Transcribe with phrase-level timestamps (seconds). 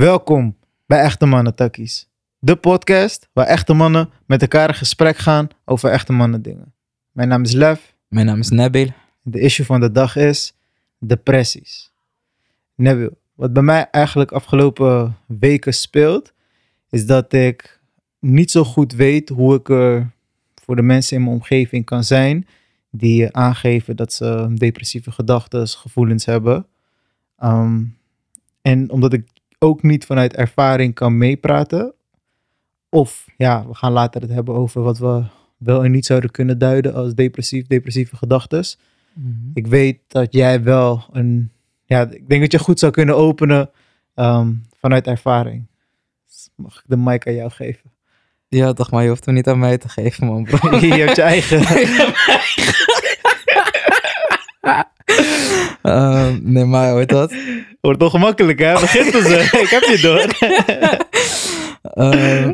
[0.00, 0.56] Welkom
[0.86, 2.08] bij Echte Mannen Takkies.
[2.38, 6.74] De podcast waar echte mannen met elkaar in gesprek gaan over echte mannen dingen.
[7.12, 7.80] Mijn naam is Lev.
[8.08, 8.88] Mijn naam is Nabil.
[9.22, 10.54] De issue van de dag is
[10.98, 11.92] depressies.
[12.74, 16.32] Neville, wat bij mij eigenlijk afgelopen weken speelt,
[16.90, 17.80] is dat ik
[18.18, 20.10] niet zo goed weet hoe ik er
[20.62, 22.46] voor de mensen in mijn omgeving kan zijn
[22.90, 26.66] die aangeven dat ze depressieve gedachten, gevoelens hebben.
[27.36, 27.84] Ehm,
[28.62, 31.94] en omdat ik ook niet vanuit ervaring kan meepraten,
[32.88, 35.24] of ja, we gaan later het hebben over wat we
[35.56, 38.64] wel en niet zouden kunnen duiden als depressief, depressieve gedachten.
[39.54, 41.50] Ik weet dat jij wel een,
[41.84, 43.70] ja, ik denk dat je goed zou kunnen openen
[44.14, 45.66] ehm, vanuit ervaring.
[46.26, 47.90] Dus mag ik de mic aan jou geven?
[48.48, 50.44] Ja, toch, maar je hoeft hem niet aan mij te geven, man.
[50.44, 50.76] Bro.
[50.86, 51.60] je hebt je eigen.
[55.82, 57.34] Ehm, nee, maar hoort dat?
[57.80, 58.72] Wordt toch gemakkelijk, hè?
[58.72, 59.26] Begint dus,
[59.64, 60.48] ik heb je door.
[61.82, 62.52] Ehm,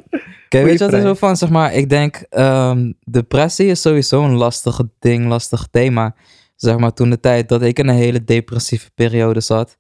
[0.49, 4.25] Kijk, weet je wat er zo van, zeg maar, ik denk, ehm, depressie is sowieso
[4.25, 6.15] een lastig ding, lastig thema.
[6.57, 9.79] Zeg maar, toen de tijd dat ik in een hele depressieve periode zat,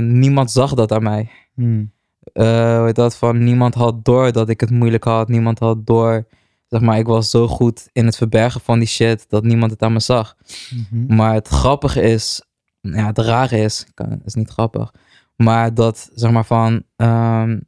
[0.00, 1.30] niemand zag dat aan mij.
[1.54, 1.92] Hmm.
[2.32, 5.86] Eh, hoe heet dat van, niemand had door dat ik het moeilijk had, niemand had
[5.86, 6.26] door,
[6.72, 9.82] zeg maar, ik was zo goed in het verbergen van die shit, dat niemand het
[9.82, 10.36] aan me zag.
[10.90, 11.14] Mhm.
[11.14, 12.42] Maar het grappige is,
[12.80, 13.86] ja, het rare is,
[14.24, 14.92] is niet grappig,
[15.36, 17.58] maar dat, zeg maar van, ehm,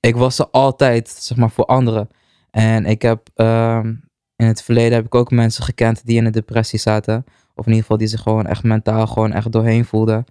[0.00, 2.08] ik was er altijd, zeg maar, voor anderen.
[2.50, 3.94] En ik heb, ehm,
[4.36, 7.24] in het verleden heb ik ook mensen gekend die in een depressie zaten.
[7.54, 10.24] Of in ieder geval die zich gewoon echt mentaal gewoon echt doorheen voelden.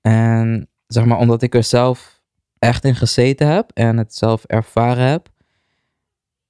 [0.00, 2.22] En zeg maar, omdat ik er zelf
[2.58, 5.28] echt in gezeten heb en het zelf ervaren heb,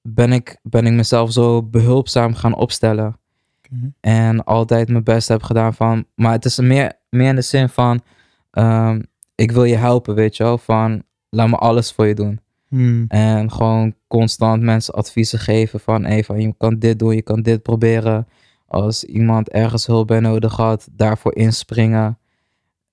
[0.07, 3.17] ben ik, ben ik mezelf zo behulpzaam gaan opstellen.
[3.57, 3.93] Oké.
[4.01, 6.05] En altijd mijn best heb gedaan van.
[6.15, 8.01] Maar het is meer, meer in de zin van.
[8.51, 9.01] ehm,
[9.35, 10.57] ik wil je helpen, weet je wel.
[10.57, 12.39] Van laat me alles voor je doen.
[12.67, 13.05] Hmm.
[13.07, 16.03] En gewoon constant mensen adviezen geven van.
[16.03, 18.27] Hey, van je kan dit doen, je kan dit proberen.
[18.67, 22.17] Als iemand ergens hulp bij nodig had, daarvoor inspringen.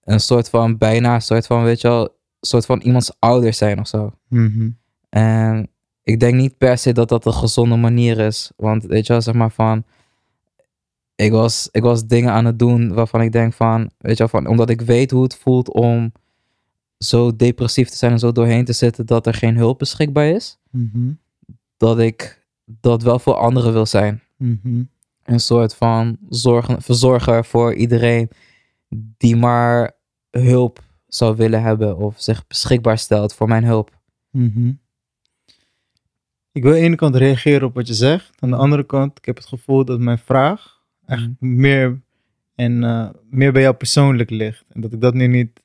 [0.05, 2.03] Een soort van bijna, een soort van, weet je wel.
[2.03, 4.13] Een soort van iemands ouder zijn of zo.
[4.29, 4.71] Mhm.
[5.09, 5.72] En
[6.03, 8.53] ik denk niet per se dat dat een gezonde manier is.
[8.57, 9.85] Want weet je wel, zeg maar van...
[11.15, 13.91] Ik was, ik was dingen aan het doen waarvan ik denk van...
[13.99, 16.13] Weet je wel, van, omdat ik weet hoe het voelt om
[16.99, 20.59] zo depressief te zijn en zo doorheen te zitten dat er geen hulp beschikbaar is.
[20.71, 21.13] Mhm.
[21.77, 24.23] Dat ik dat wel voor anderen wil zijn.
[24.37, 24.83] Mhm.
[25.25, 28.31] Een soort van zorgen, verzorger voor iedereen
[29.17, 29.93] die maar
[30.31, 34.01] hulp zou willen hebben of zich beschikbaar stelt voor mijn hulp.
[34.31, 34.73] Mhm.
[36.53, 38.31] Ik wil aan de ene kant reageren op wat je zegt.
[38.39, 42.01] Aan de andere kant, ik heb het gevoel dat mijn vraag echt meer,
[42.55, 44.65] en, eh, meer bij jou persoonlijk ligt.
[44.69, 45.61] En dat ik dat nu niet...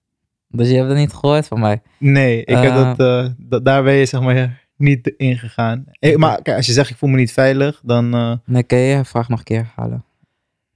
[0.50, 1.82] Dus je hebt het niet gehoord van mij.
[1.98, 2.96] Nee, ik heb Eh.
[2.96, 3.66] dat, eh, dat...
[3.66, 5.86] Daar ben je zeg maar niet ingegaan.
[6.00, 8.14] Eh, maar kijk, als je zegt ik voel me niet veilig, dan...
[8.14, 10.04] eh, Nee, kan je je vraag nog een keer herhalen?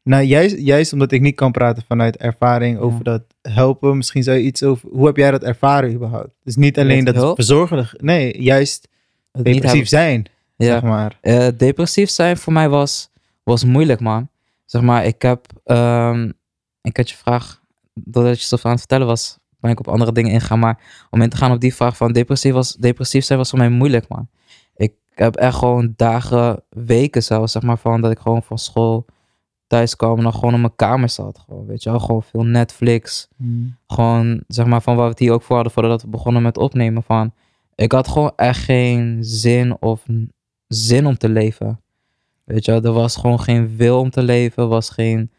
[0.04, 3.04] nou, juist, juist omdat ik niet kan praten vanuit ervaring over Ja.
[3.04, 3.98] dat helpen.
[3.98, 4.90] Misschien zou je iets over...
[4.92, 6.32] Hoe heb jij dat ervaren überhaupt?
[6.44, 7.36] Dus niet alleen dat hulp?
[7.36, 7.88] verzorgen...
[7.98, 8.90] Nee, juist
[9.32, 10.26] depressief zijn,
[10.56, 10.66] Ja.
[10.66, 11.18] zeg maar.
[11.22, 13.10] Eh, depressief zijn voor mij was,
[13.44, 14.30] was moeilijk, man.
[14.66, 15.46] Zeg maar, ik heb...
[15.64, 16.32] ehm,
[16.82, 17.62] ik had je vraag,
[17.94, 20.60] doordat je zo aan het vertellen was, ben ik op andere dingen ingegaan.
[20.60, 23.60] Maar om in te gaan op die vraag van depressief, was, depressief zijn was voor
[23.60, 24.30] mij moeilijk, man.
[24.76, 29.06] Ik heb echt gewoon dagen, weken zelfs, zeg maar, van dat ik gewoon van school
[29.68, 31.40] thuis kwam en dan gewoon op mijn kamer zat.
[31.46, 33.28] Gewoon, weet je wel, gewoon veel Netflix.
[33.38, 33.78] Hmm.
[33.88, 36.58] gewoon, zeg maar, van waar we het hier ook voor hadden voordat we begonnen met
[36.58, 37.04] opnemen.
[37.04, 37.34] Van,
[37.82, 40.06] ik had gewoon echt geen zin of
[40.68, 41.82] zin om te leven.
[42.44, 45.32] Weet je er was gewoon geen wil om te leven, er was geen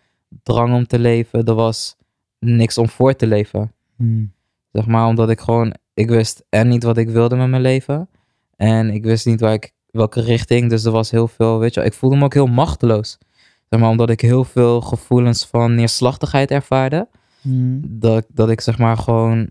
[0.43, 1.97] drang om te leven, er was
[2.39, 3.73] niks om voor te leven.
[3.97, 4.33] Hmm.
[4.73, 8.09] Zeg maar, omdat ik gewoon, ik wist en niet wat ik wilde met mijn leven.
[8.57, 11.85] En ik wist niet waar ik, welke richting, dus er was heel veel, weet je
[11.85, 13.19] ik voelde me ook heel machteloos.
[13.69, 17.09] Zeg maar, omdat ik heel veel gevoelens van neerslachtigheid ervaarde
[17.43, 17.81] Hmm.
[17.85, 19.51] dat, dat ik zeg maar gewoon.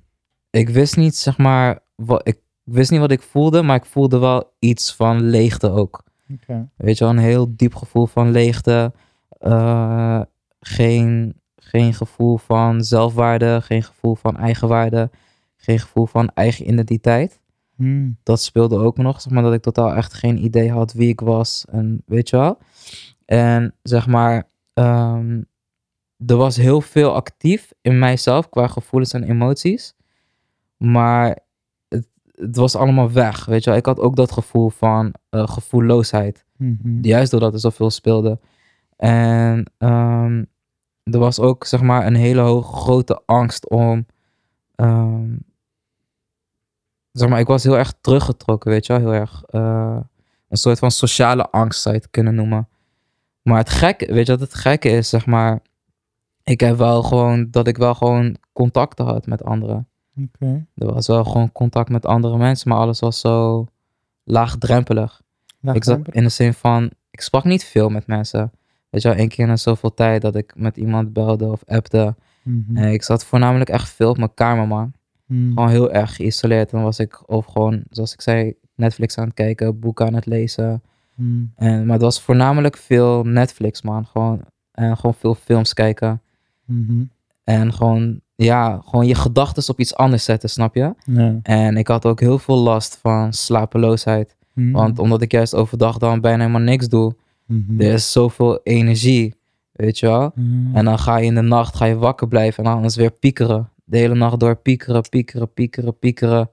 [0.50, 1.80] Ik wist niet, zeg maar.
[1.96, 2.39] Wat, ik
[2.71, 6.03] wist niet wat ik voelde, maar ik voelde wel iets van leegte ook.
[6.75, 8.94] Weet je wel, een heel diep gevoel van leegte.
[9.29, 10.21] Eh,
[10.59, 15.09] geen, geen gevoel van zelfwaarde, geen gevoel van eigenwaarde,
[15.56, 17.39] geen gevoel van eigen identiteit.
[17.75, 18.18] Hmm.
[18.23, 21.19] Dat speelde ook nog, zeg maar, dat ik totaal echt geen idee had wie ik
[21.19, 22.57] was en weet je wel.
[23.25, 25.41] En zeg maar, ehm,
[26.25, 29.95] er was heel veel actief in mijzelf qua gevoelens en emoties.
[30.77, 31.39] Maar
[32.42, 33.80] het, was allemaal weg, weet je wel.
[33.80, 36.46] Ik had ook dat gevoel van eh, gevoelloosheid.
[36.58, 37.02] Mhm.
[37.02, 38.40] Juist doordat er zoveel speelde.
[38.96, 40.44] En ehm,
[41.04, 44.06] er was ook, zeg maar, een hele hoge, grote angst om...
[44.76, 45.36] ehm,
[47.12, 49.02] zeg maar, ik was heel erg teruggetrokken, weet je wel.
[49.02, 50.00] Heel erg, eh,
[50.50, 52.68] een soort van sociale angst zou je het kunnen noemen.
[53.42, 55.62] Maar het gekke, weet je wat het gekke is, zeg maar.
[56.44, 59.91] Ik heb wel gewoon, dat ik wel gewoon contacten had met anderen.
[60.23, 60.65] Oké.
[60.75, 63.65] Er was wel gewoon contact met andere mensen, maar alles was zo
[64.23, 65.21] laagdrempelig.
[65.73, 68.51] Ik zat in de zin van, ik sprak niet veel met mensen.
[68.89, 72.15] Weet je wel, één keer in zoveel tijd dat ik met iemand belde of appte.
[72.44, 72.77] Mhm.
[72.77, 74.94] Ik zat voornamelijk echt veel op mijn kamer, man.
[75.25, 75.47] Mhm.
[75.47, 76.69] Gewoon heel erg geïsoleerd.
[76.69, 80.25] Dan was ik of gewoon, zoals ik zei, Netflix aan het kijken, boeken aan het
[80.25, 80.81] lezen.
[81.15, 81.44] Mhm.
[81.56, 84.06] En, maar het was voornamelijk veel Netflix, man.
[84.06, 84.41] Gewoon,
[84.71, 86.21] en gewoon veel films kijken.
[87.44, 90.94] En gewoon, ja, gewoon je gedachten op iets anders zetten, snap je?
[91.06, 91.40] Ja.
[91.44, 94.36] En ik had ook heel veel last van slapeloosheid.
[94.54, 94.72] Mhm.
[94.72, 97.16] Want omdat ik juist overdag dan bijna helemaal niks doe,
[97.46, 97.82] Mhm.
[97.82, 99.36] er is zoveel energie,
[99.72, 100.32] weet je wel?
[100.36, 100.76] Mhm.
[100.76, 103.12] En dan ga je in de nacht ga je wakker blijven en dan is weer
[103.12, 103.70] piekeren.
[103.84, 106.50] De hele nacht door piekeren, piekeren, piekeren, piekeren.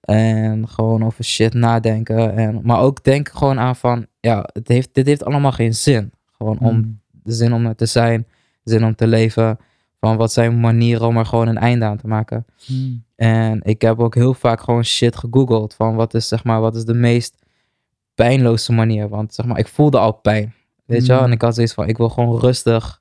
[0.00, 2.36] En gewoon over shit nadenken.
[2.36, 6.12] En, maar ook denken gewoon aan van, ja, het heeft, dit heeft allemaal geen zin.
[6.36, 8.26] Gewoon om de zin om er te zijn,
[8.64, 9.58] zin om te leven.
[10.04, 12.46] Van wat zijn manieren om er gewoon een einde aan te maken.
[12.66, 12.96] Mhm.
[13.16, 15.74] En ik heb ook heel vaak gewoon shit gegoogeld.
[15.74, 17.44] Van wat is, zeg maar, wat is de meest
[18.14, 19.08] pijnloze manier.
[19.08, 20.54] Want zeg maar, ik voelde al pijn.
[20.84, 21.18] Weet je wel?
[21.18, 21.24] Mm.
[21.24, 23.00] En ik had zoiets van, ik wil gewoon rustig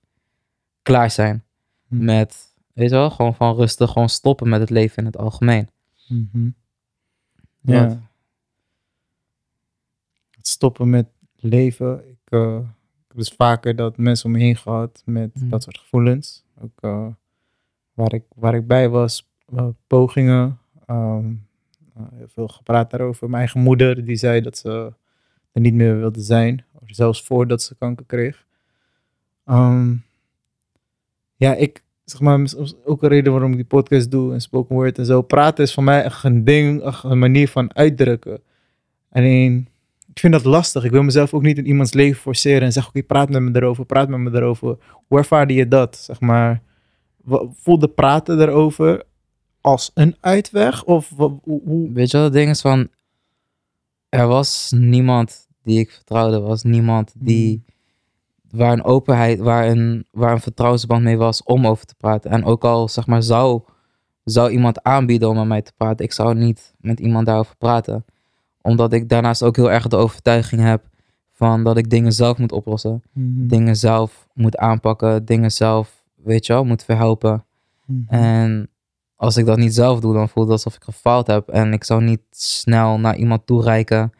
[0.82, 1.44] klaar zijn.
[1.88, 2.06] Mm.
[2.06, 3.10] Met, weet je wel?
[3.10, 5.70] Gewoon van rustig gewoon stoppen met het leven in het algemeen.
[6.08, 6.50] Mhm.
[7.62, 7.76] Wat?
[7.76, 8.02] Ja.
[10.32, 12.10] Het stoppen met leven.
[12.10, 15.78] Ik, eh, ik heb dus vaker dat mensen om me heen gehad met dat soort
[15.78, 16.44] gevoelens.
[16.62, 17.08] Ook eh,
[17.94, 20.58] waar, ik, waar ik bij was, eh, pogingen.
[20.86, 21.34] ehm,
[21.96, 23.30] eh, heel veel gepraat daarover.
[23.30, 24.94] Mijn eigen moeder die zei dat ze
[25.52, 26.66] er niet meer wilde zijn.
[26.86, 28.46] Zelfs voordat ze kanker kreeg.
[29.46, 29.96] Ehm,
[31.36, 32.54] ja, ik zeg maar,
[32.86, 35.22] ook een reden waarom ik die podcast doe en spoken word en zo.
[35.22, 38.42] Praten is voor mij echt een ding, een manier van uitdrukken.
[39.10, 39.68] Alleen,
[40.14, 40.84] ik vind dat lastig.
[40.84, 43.52] Ik wil mezelf ook niet in iemands leven forceren en zeggen, oké, praat met me
[43.56, 44.78] erover, praat met me erover.
[45.08, 46.62] Hoe ervaarde je dat, zeg maar?
[47.54, 49.04] Voelde praten erover
[49.62, 50.84] als een uitweg?
[50.84, 51.40] Of hoe...
[51.44, 52.88] hoe- Weet je wat het ding is van...
[54.10, 56.36] Er was niemand die ik vertrouwde.
[56.36, 57.64] Er was niemand die...
[58.52, 62.32] Waar een openheid, waar een, waar een vertrouwensband mee was om over te praten.
[62.32, 63.62] En ook al, zeg maar, zou,
[64.24, 66.06] zou iemand aanbieden om met mij te praten.
[66.06, 68.06] Ik zou niet met iemand daarover praten.
[68.64, 70.90] Omdat ik daarnaast ook heel erg de overtuiging heb
[71.32, 73.04] van dat ik dingen zelf moet oplossen.
[73.14, 73.48] Mhm.
[73.48, 75.26] Dingen zelf moet aanpakken.
[75.26, 77.46] Dingen zelf, weet je wel, moet verhelpen.
[77.86, 78.14] Mhm.
[78.14, 78.70] En
[79.16, 81.50] als ik dat niet zelf doe, dan voelt het alsof ik gefaald heb.
[81.50, 84.12] En ik zou niet snel naar iemand toereiken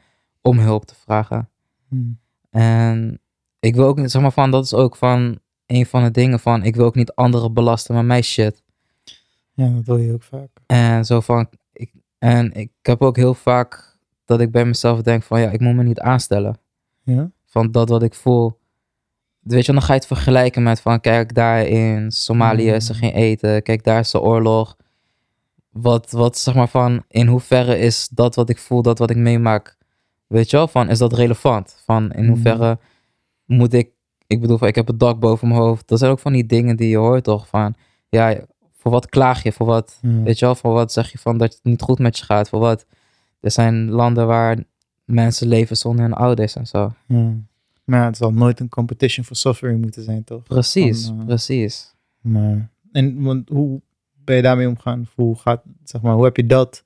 [0.42, 1.50] om hulp te vragen.
[1.90, 2.12] Mhm.
[2.50, 3.20] En
[3.60, 6.40] ik wil ook niet, zeg maar van, dat is ook van een van de dingen
[6.40, 8.64] van, ik wil ook niet anderen belasten met mijn shit.
[9.54, 10.50] Ja, dat doe je ook vaak.
[10.66, 13.93] En zo van, ik, en ik heb ook heel vaak
[14.26, 16.58] dat ik bij mezelf denk van, ja, ik moet me niet aanstellen.
[17.04, 17.32] Ja?
[17.46, 18.60] Van dat wat ik voel.
[19.40, 22.96] Weet je, dan ga je het vergelijken met van, kijk, daar in Somalië is er
[22.96, 23.02] Mm.
[23.02, 23.64] geen eten.
[23.64, 24.76] Kijk, daar is de oorlog.
[25.70, 29.18] Wat, wat, zeg maar van, in hoeverre is dat wat ik voel, dat wat ik
[29.18, 29.78] meemaak,
[30.28, 31.82] weet je wel, van, is dat relevant?
[31.86, 32.30] Van, in Mm.
[32.30, 32.78] hoeverre
[33.46, 33.90] moet ik,
[34.28, 35.88] ik bedoel, van, ik heb het dak boven mijn hoofd.
[35.88, 37.76] Dat zijn ook van die dingen die je hoort toch, van,
[38.10, 38.36] ja,
[38.78, 39.52] voor wat klaag je?
[39.52, 42.18] Voor wat, weet je wel, voor wat zeg je van dat het niet goed met
[42.18, 42.50] je gaat?
[42.50, 42.86] Voor wat?
[43.44, 44.58] Er zijn landen waar
[45.06, 46.94] mensen leven zonder hun ouders en zo.
[47.08, 48.06] Ja.
[48.06, 50.44] Het zal nooit een competition for suffering moeten zijn, toch?
[50.44, 51.96] Precies, Van, eh, precies.
[52.22, 53.82] Maar, en want hoe
[54.16, 55.08] ben je daarmee omgaan?
[55.16, 56.86] Hoe, gaat, zeg maar, hoe heb je dat,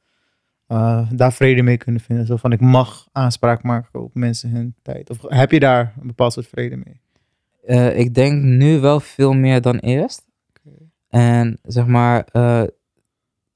[0.68, 2.26] eh, daar vrede mee kunnen vinden?
[2.26, 5.10] Zo van, ik mag aanspraak maken op mensen hun tijd.
[5.10, 7.02] Of heb je daar een bepaald soort vrede mee?
[7.66, 10.26] Eh, ik denk nu wel veel meer dan eerst.
[11.10, 12.28] En zeg maar,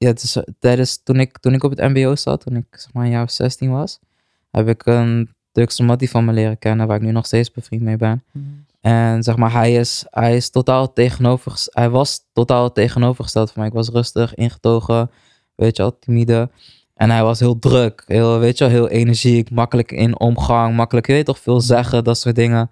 [0.02, 3.04] ja, is, tijdens, toen, ik, toen ik op het MBO zat, toen ik zeg maar
[3.04, 3.98] een jaar of 16 was,
[4.50, 7.82] heb ik een Turkse mattie van me leren kennen, waar ik nu nog steeds bevriend
[7.82, 8.24] mee ben.
[8.80, 13.68] En zeg maar, hij is, hij is totaal tegenover, hij was totaal tegenovergesteld van mij.
[13.68, 15.10] Ik was rustig, ingetogen,
[15.54, 16.50] weet je wel, timide.
[16.94, 21.06] En hij was heel druk, heel, weet je wel, heel energiek, makkelijk in omgang, makkelijk,
[21.06, 22.70] je weet toch, veel zeggen, dat soort dingen.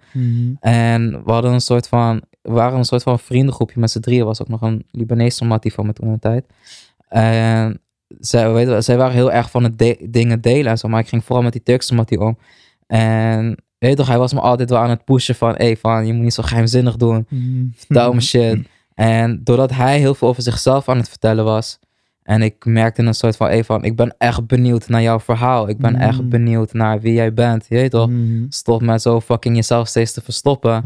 [0.59, 4.25] En we hadden een soort van, we waren een soort van vriendengroepje met z'n drieën.
[4.25, 6.45] Was ook nog een Libanese mattie van me toen de tijd.
[7.11, 7.81] En
[8.19, 10.87] zij, weet je, zij waren heel erg van het de- dingen delen en zo.
[10.87, 12.37] Maar ik ging vooral met die Turkse mattie om.
[12.87, 13.45] En
[13.77, 16.13] weet je toch, hij was me altijd wel aan het pushen van, hey, van, je
[16.13, 17.25] moet niet zo geheimzinnig doen.
[17.75, 18.67] Vertel me shit.
[18.93, 21.79] En doordat hij heel veel over zichzelf aan het vertellen was.
[22.23, 25.69] En ik merkte een soort van, hey, van, ik ben echt benieuwd naar jouw verhaal.
[25.69, 26.29] Ik ben echt Mm.
[26.29, 27.65] benieuwd naar wie jij bent.
[27.69, 28.09] Je weet toch?
[28.49, 30.83] Stop met zo fucking jezelf steeds te verstoppen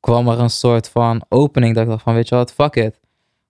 [0.00, 3.00] kwam er een soort van opening dat ik dacht van, weet je wat, fuck it.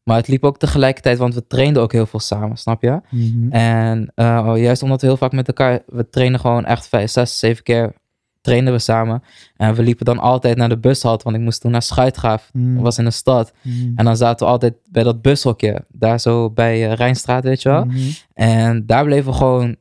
[0.04, 3.00] Maar het liep ook tegelijkertijd, want we trainden ook heel veel samen, snap je?
[3.11, 3.52] Mhm.
[3.52, 7.11] En eh, oh, juist omdat we heel vaak met elkaar, we trainen gewoon echt vijf,
[7.11, 7.92] zes, zeven keer
[8.44, 9.23] trainden we samen.
[9.56, 12.50] En we liepen dan altijd naar de bushalte, want ik moest toen naar Schuitgraaf.
[12.52, 13.52] Dat was in de stad.
[13.62, 13.92] Mhm.
[13.96, 17.68] En dan zaten we altijd bij dat bushokje, daar zo bij eh, Rijnstraat, weet je
[17.68, 17.84] wel.
[17.84, 17.99] Mhm.
[18.34, 19.76] En daar bleven we gewoon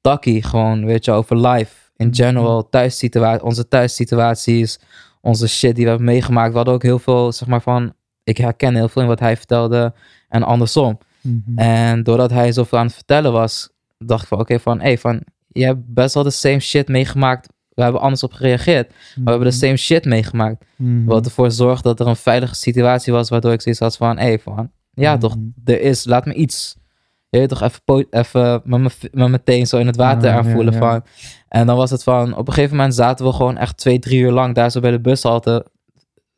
[0.00, 1.74] takkie, gewoon, weet je, over life.
[1.96, 4.80] In general, thuissituatie, onze thuissituaties,
[5.20, 6.50] onze shit die we hebben meegemaakt.
[6.50, 7.92] We hadden ook heel veel, zeg maar, van...
[8.28, 9.92] Ik herken heel veel in wat hij vertelde
[10.28, 10.98] en andersom.
[11.20, 11.58] Mhm.
[11.58, 13.68] En doordat hij zoveel aan het vertellen was,
[13.98, 17.48] dacht ik van, oké, van, hey, van, je hebt best wel de same shit meegemaakt.
[17.74, 18.88] We hebben anders op gereageerd.
[18.88, 20.64] Maar we hebben de same shit meegemaakt.
[20.76, 21.04] Mhm.
[21.04, 24.38] Wat ervoor zorgde dat er een veilige situatie was, waardoor ik zoiets had van, hey,
[24.38, 25.20] van, ja Mhm.
[25.20, 26.76] toch, er is, laat me iets.
[27.30, 30.72] Je weet toch, even, even met mijn teen zo in het water Ja, ja, aanvoelen
[30.72, 30.78] ja.
[30.78, 31.02] van.
[31.48, 34.20] En dan was het van, op een gegeven moment zaten we gewoon echt twee, drie
[34.20, 35.66] uur lang daar zo bij de bushalte.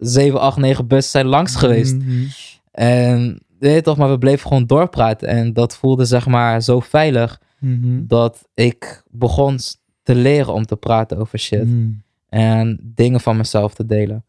[0.00, 1.94] Zeven, acht, negen bussen zijn langs geweest.
[1.96, 2.24] Mhm.
[2.70, 5.28] En weet je toch, maar we bleven gewoon doorpraten.
[5.28, 8.06] En dat voelde zeg maar zo veilig Mhm.
[8.06, 9.58] dat ik begon
[10.02, 11.64] te leren om te praten over shit.
[11.66, 11.90] Mhm.
[12.28, 14.24] En dingen van mezelf te delen.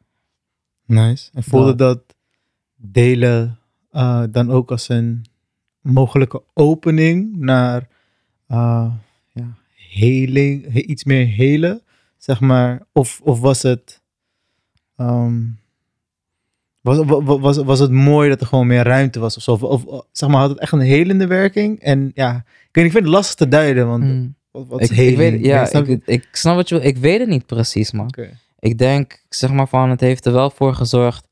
[0.86, 1.30] Nice.
[1.34, 1.96] En voelde Dat.
[2.08, 2.16] dat
[2.76, 3.60] delen
[3.92, 5.26] eh, dan ook als een
[5.82, 7.88] mogelijke opening naar
[8.52, 8.92] uh,
[9.34, 11.82] ja, heling, he- iets meer helen,
[12.18, 12.82] zeg maar?
[12.94, 14.02] Of, of was het.
[14.96, 15.42] ehm,
[16.82, 19.52] was, wa- wa- was, was het mooi dat er gewoon meer ruimte was of zo?
[19.52, 21.80] Of, of, zeg maar, had het echt een helende werking?
[21.80, 22.36] En ja,
[22.68, 24.36] ik, weet, ik vind het lastig te duiden, want Mm.
[24.52, 25.18] wat, wat Ik, is ik heling?
[25.18, 26.88] weet, ja, snap ik, ik snap wat je wil.
[26.88, 28.10] Ik weet het niet precies, man.
[28.60, 31.28] Ik denk, zeg maar van, het heeft er wel voor gezorgd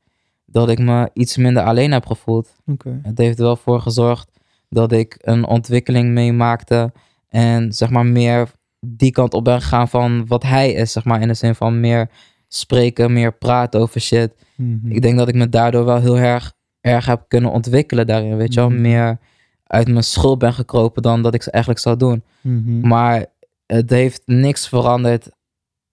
[0.46, 2.54] dat ik me iets minder alleen heb gevoeld.
[3.02, 4.28] Het heeft er wel voor gezorgd
[4.68, 6.92] dat ik een ontwikkeling meemaakte
[7.28, 8.50] en zeg maar meer
[8.86, 11.80] die kant op ben gegaan van wat hij is, zeg maar in de zin van
[11.80, 12.10] meer
[12.52, 14.32] spreken, meer praten over shit.
[14.56, 14.90] Mhm.
[14.90, 18.54] Ik denk dat ik me daardoor wel heel erg, erg heb kunnen ontwikkelen daarin, weet
[18.54, 18.70] je wel.
[18.70, 18.80] Mhm.
[18.80, 19.18] Meer
[19.64, 22.22] uit mijn schuld ben gekropen dan dat ik ze eigenlijk zou doen.
[22.40, 22.88] Mhm.
[22.88, 23.26] Maar
[23.66, 25.30] het heeft niks veranderd.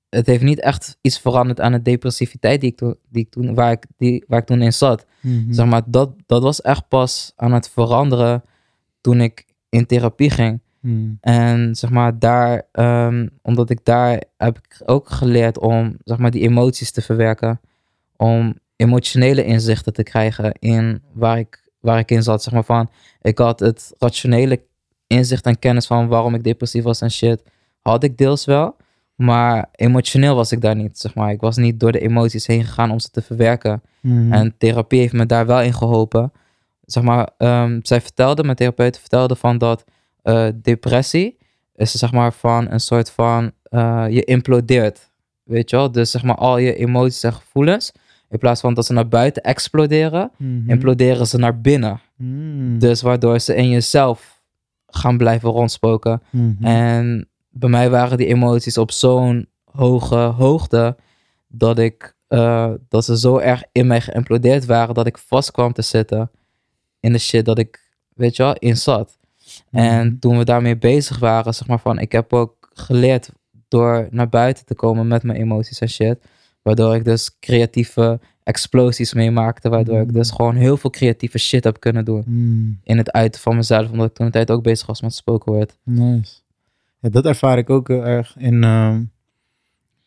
[0.09, 3.53] Het heeft niet echt iets veranderd aan de depressiviteit die ik toen, die ik toen,
[3.53, 5.05] waar, ik, die, waar ik toen in zat.
[5.49, 8.43] Zeg maar, dat, dat was echt pas aan het veranderen
[9.01, 10.61] toen ik in therapie ging.
[10.87, 11.13] Mhm.
[11.21, 16.31] En zeg maar, daar, ehm, omdat ik daar heb ik ook geleerd om zeg maar,
[16.31, 17.59] die emoties te verwerken.
[18.15, 22.43] Om emotionele inzichten te krijgen in waar ik, waar ik in zat.
[22.43, 22.89] Zeg maar van,
[23.21, 24.61] ik had het rationele
[25.07, 27.43] inzicht en kennis van waarom ik depressief was en shit.
[27.81, 28.75] Had ik deels wel.
[29.15, 30.99] Maar emotioneel was ik daar niet.
[30.99, 31.31] Zeg maar.
[31.31, 33.81] Ik was niet door de emoties heen gegaan om ze te verwerken.
[34.01, 34.33] Mhm.
[34.33, 36.31] En therapie heeft me daar wel in geholpen.
[36.81, 39.83] Zeg maar, ehm, zij vertelde, mijn therapeut vertelde van dat
[40.55, 41.37] depressie
[41.75, 45.09] is zeg maar van een soort van, eh, je implodeert.
[45.43, 45.91] Weet je wel?
[45.91, 47.91] Dus zeg maar al je emoties en gevoelens,
[48.29, 50.69] in plaats van dat ze naar buiten exploderen, Mhm.
[50.69, 52.01] imploderen ze naar binnen.
[52.15, 52.77] Mhm.
[52.79, 54.41] Dus waardoor ze in jezelf
[54.87, 56.21] gaan blijven rondspoken.
[56.29, 56.63] Mhm.
[56.65, 60.95] En bij mij waren die emoties op zo'n hoge hoogte
[61.47, 65.73] dat ik eh, dat ze zo erg in mij geïmplodeerd waren dat ik vast kwam
[65.73, 66.31] te zitten
[66.99, 67.79] in de shit dat ik,
[68.13, 69.17] weet je wel, in zat.
[69.71, 70.17] En Mhm.
[70.19, 73.29] toen we daarmee bezig waren, zeg maar van, ik heb ook geleerd
[73.67, 76.17] door naar buiten te komen met mijn emoties en shit.
[76.61, 79.69] Waardoor ik dus creatieve explosies meemaakte.
[79.69, 80.13] Waardoor ik Mhm.
[80.15, 82.23] dus gewoon heel veel creatieve shit heb kunnen doen.
[82.25, 82.71] Mhm.
[82.83, 83.91] In het uiten van mezelf.
[83.91, 85.77] Omdat ik toen de tijd ook bezig was met spoken word.
[85.83, 86.33] Nice.
[86.99, 89.01] Ja, dat ervaar ik ook heel erg in ehm,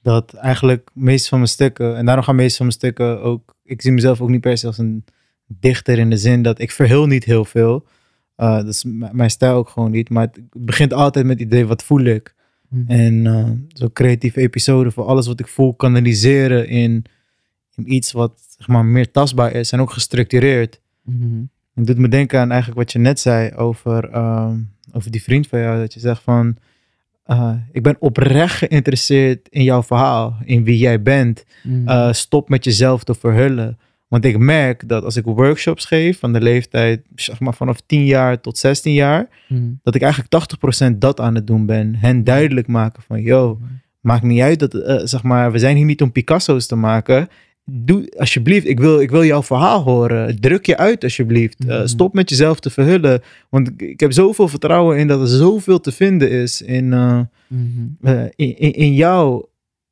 [0.03, 3.83] dat eigenlijk meest van mijn stukken, en daarom gaan meest van mijn stukken ook, ik
[3.83, 5.05] zie mezelf ook niet per se als een
[5.47, 7.85] dichter in de zin dat ik verhul niet heel veel.
[8.41, 11.67] Eh, dat is mijn stijl ook gewoon niet, maar het begint altijd met het idee,
[11.67, 12.35] wat voel ik?
[12.87, 17.05] En eh, zo'n creatieve episode voor alles wat ik voel kanaliseren in,
[17.75, 20.81] in iets wat zeg maar, meer tastbaar is en ook gestructureerd.
[21.03, 21.43] Mhm.
[21.75, 24.59] Het doet me denken aan eigenlijk wat je net zei over, ehm,
[24.93, 25.81] over die vriend van jou.
[25.81, 26.57] Dat je zegt van,
[27.25, 31.45] eh, ik ben oprecht geïnteresseerd in jouw verhaal, in wie jij bent.
[31.85, 33.79] Eh, stop met jezelf te verhullen.
[34.11, 38.05] Want ik merk dat als ik workshops geef van de leeftijd, zeg maar vanaf 10
[38.05, 39.63] jaar tot 16 jaar, Mhm.
[39.83, 41.95] dat ik eigenlijk 80% dat aan het doen ben.
[41.95, 43.59] Hen duidelijk maken van, yo,
[44.01, 47.29] maakt niet uit dat, eh, zeg maar, we zijn hier niet om Picasso's te maken.
[47.65, 50.41] Doe alsjeblieft, ik wil, ik wil jouw verhaal horen.
[50.41, 51.65] Druk je uit alsjeblieft.
[51.65, 51.87] Eh, Mhm.
[51.87, 53.23] stop met jezelf te verhullen.
[53.51, 57.21] Want ik, ik heb zoveel vertrouwen in dat er zoveel te vinden is in, eh,
[58.03, 59.45] eh, in, in, in jou.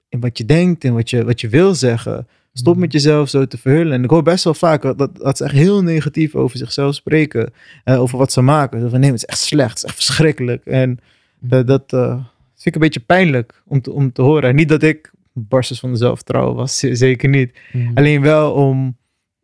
[0.08, 2.26] In wat je denkt en wat je, wat je wil zeggen.
[2.58, 2.82] Stop Mhm.
[2.82, 3.92] met jezelf zo te verhullen.
[3.92, 7.52] En ik hoor best wel vaak dat, dat, ze echt heel negatief over zichzelf spreken.
[7.84, 8.80] eh, over wat ze maken.
[8.80, 9.68] Zo van nee, het is echt slecht.
[9.70, 10.64] Het is echt verschrikkelijk.
[10.64, 10.98] En
[11.40, 12.14] dat, dat eh,
[12.54, 14.48] vind ik een beetje pijnlijk om te, om te horen.
[14.48, 16.78] En niet dat ik barstens van de zelfvertrouwen was.
[16.78, 17.58] Zeker niet.
[17.72, 17.90] Mhm.
[17.94, 18.96] Alleen wel om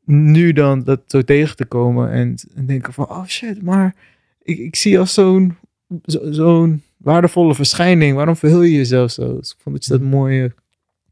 [0.05, 3.95] nu dan dat zo tegen te komen en, en denken van, oh shit, maar
[4.43, 5.57] ik, ik zie als zo'n
[6.05, 8.17] zo, zo'n waardevolle verschijning.
[8.17, 9.37] Waarom verhul je jezelf zo?
[9.39, 10.53] Dus ik vond dat je dat mooi,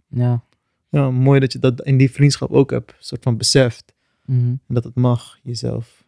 [0.08, 0.42] Ja.
[0.92, 3.92] Ja, mooi dat je dat in die vriendschap ook hebt, een soort van beseft.
[4.24, 4.38] Mhm.
[4.40, 6.04] En dat het mag, jezelf.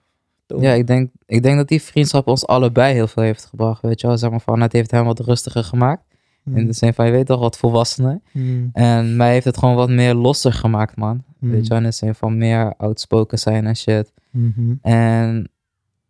[0.47, 0.65] tonen.
[0.65, 3.83] Ja, ik denk, ik denk dat die vriendschap ons allebei heel veel heeft gebracht.
[3.83, 6.03] Weet je wel, zeg maar van, het heeft hem wat rustiger gemaakt.
[6.43, 6.57] Mm.
[6.57, 8.21] In de zin van, je weet toch, wat volwassener.
[8.33, 8.71] Mm.
[8.73, 11.25] En mij heeft het gewoon wat meer losser gemaakt, man.
[11.39, 11.51] Mm.
[11.51, 14.13] Weet je wel, in de zin van meer outspoken zijn en shit.
[14.31, 14.75] Mhm.
[14.83, 15.49] En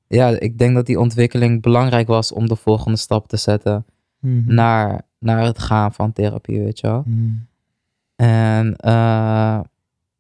[0.07, 3.85] ja, ik denk dat die ontwikkeling belangrijk was om de volgende stap te zetten
[4.21, 4.55] Mhm.
[4.55, 7.03] naar, naar het gaan van therapie, weet je wel.
[7.07, 7.47] Mm.
[8.17, 9.61] En eh,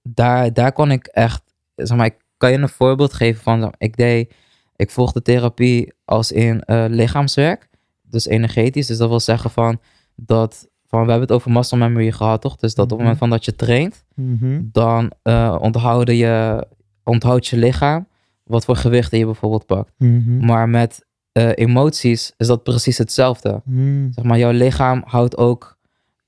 [0.02, 1.42] daar, daar kon ik echt,
[1.74, 4.34] zeg maar, ik kan je een voorbeeld geven van, ik deed,
[4.76, 7.68] ik volgde therapie als in eh, lichaamswerk,
[8.02, 8.86] dus energetisch.
[8.86, 9.80] Dus dat wil zeggen van,
[10.14, 12.56] dat, van, we hebben het over muscle memory gehad, toch?
[12.56, 14.62] Dus dat op het moment van dat je traint, Mhm.
[14.72, 15.12] dan
[15.60, 16.66] onthouden je,
[17.04, 18.06] onthoudt je lichaam
[18.44, 19.92] wat voor gewichten je bijvoorbeeld pakt.
[19.98, 20.44] Mhm.
[20.46, 21.06] Maar met
[21.54, 23.62] emoties is dat precies hetzelfde.
[24.10, 25.78] Zeg maar, jouw lichaam houdt ook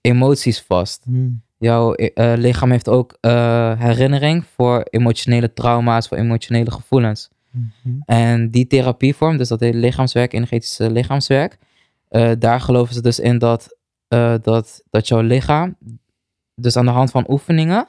[0.00, 1.02] emoties vast.
[1.06, 1.42] Mm.
[1.58, 7.30] Jouw eh, lichaam heeft ook eh, herinnering voor emotionele trauma's, voor emotionele gevoelens.
[7.50, 7.94] Mhm.
[8.04, 11.58] En die therapievorm, dus dat heet lichaamswerk, energetische lichaamswerk,
[12.08, 13.76] eh, daar geloven ze dus in dat,
[14.08, 15.76] eh, dat, dat jouw lichaam,
[16.54, 17.86] dus aan de hand van oefeningen,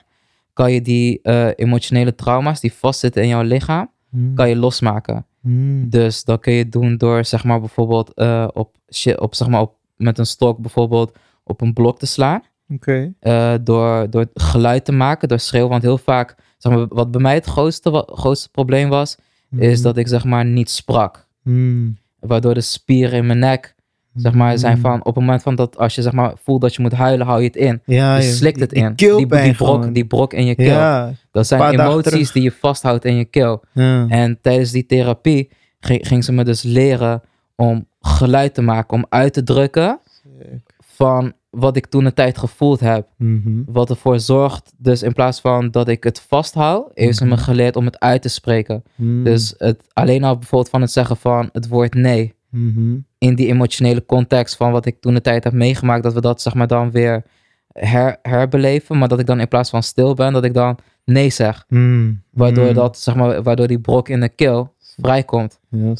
[0.54, 4.36] kan je die eh, emotionele trauma's die vastzitten in jouw lichaam, Mm.
[4.36, 5.26] kan je losmaken.
[5.42, 5.90] Mm.
[5.90, 8.76] Dus dat kun je doen door, zeg maar, bijvoorbeeld eh, op,
[9.18, 12.42] op, zeg maar, op, met een stok bijvoorbeeld op een blok te slaan.
[12.74, 13.14] Oké.
[13.20, 15.70] eh, door, door geluid te maken, door schreeuwen.
[15.70, 19.18] Want heel vaak, zeg maar, wat bij mij het grootste, grootste probleem was,
[19.58, 19.84] is Mhm.
[19.84, 21.28] dat ik zeg maar niet sprak.
[21.44, 21.98] Mm.
[22.20, 23.76] Waardoor de spieren in mijn nek,
[24.16, 24.82] zeg maar, zijn Mm.
[24.82, 27.26] van, op het moment van dat, als je zeg maar voelt dat je moet huilen,
[27.26, 27.82] hou je het in.
[27.86, 28.94] Ja, Je je- slikt het die- in.
[28.96, 29.94] Die Die, brok, gewoon.
[29.94, 30.66] die brok in je keel.
[30.66, 31.12] Ja.
[31.32, 33.64] Dat zijn emoties die je vasthoudt in je keel.
[33.74, 34.06] ja.
[34.08, 37.22] En tijdens die therapie ging, ging ze me dus leren
[37.56, 40.00] om geluid te maken, om uit te drukken
[40.98, 43.07] van wat ik toen een tijd gevoeld heb.
[43.18, 43.62] Mhm.
[43.66, 47.40] Wat ervoor zorgt, dus in plaats van dat ik het vasthoud, heeft ze me Mhm.
[47.40, 48.83] geleerd om het uit te spreken.
[48.96, 49.24] Mm.
[49.24, 52.36] Dus het, alleen al bijvoorbeeld van het zeggen van het woord nee.
[52.50, 52.98] Mhm.
[53.18, 56.42] In die emotionele context van wat ik toen de tijd heb meegemaakt, dat we dat
[56.42, 57.24] zeg maar dan weer
[57.74, 58.98] her, herbeleven.
[58.98, 61.66] Maar dat ik dan in plaats van stil ben, dat ik dan nee zeg.
[62.31, 65.60] Waardoor, dat, zeg maar, waardoor die brok in de keel vrijkomt.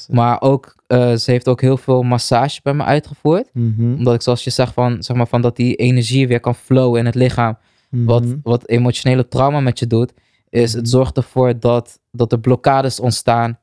[0.10, 3.50] Maar ook, eh, ze heeft ook heel veel massage bij me uitgevoerd.
[3.54, 3.94] Mhm.
[3.98, 7.00] Omdat ik zoals je zegt van, zeg maar, van dat die energie weer kan flowen
[7.00, 7.58] in het lichaam.
[7.90, 8.36] Wat, Mhm.
[8.44, 10.14] wat emotionele trauma met je doet,
[10.50, 10.90] is het Mhm.
[10.92, 13.60] zorgt ervoor dat, dat er blokkades ontstaan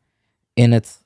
[0.52, 1.02] in, het,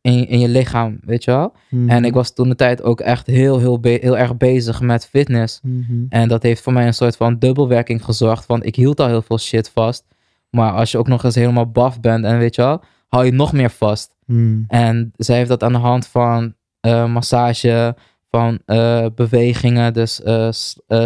[0.00, 1.52] in, in je lichaam, weet je wel?
[1.88, 5.60] En ik was toen de tijd ook echt heel, heel, heel erg bezig met fitness.
[6.08, 9.22] En dat heeft voor mij een soort van dubbelwerking gezorgd, want ik hield al heel
[9.22, 10.04] veel shit vast.
[10.50, 13.32] Maar als je ook nog eens helemaal baf bent en weet je wel, hou je
[13.32, 14.14] nog meer vast.
[14.26, 14.64] Mm.
[14.68, 17.96] En zij heeft dat aan de hand van eh, massage,
[18.30, 20.48] van eh, bewegingen, dus eh,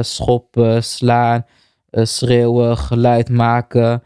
[0.01, 1.45] schoppen, slaan,
[1.91, 4.03] schreeuwen, geluid maken,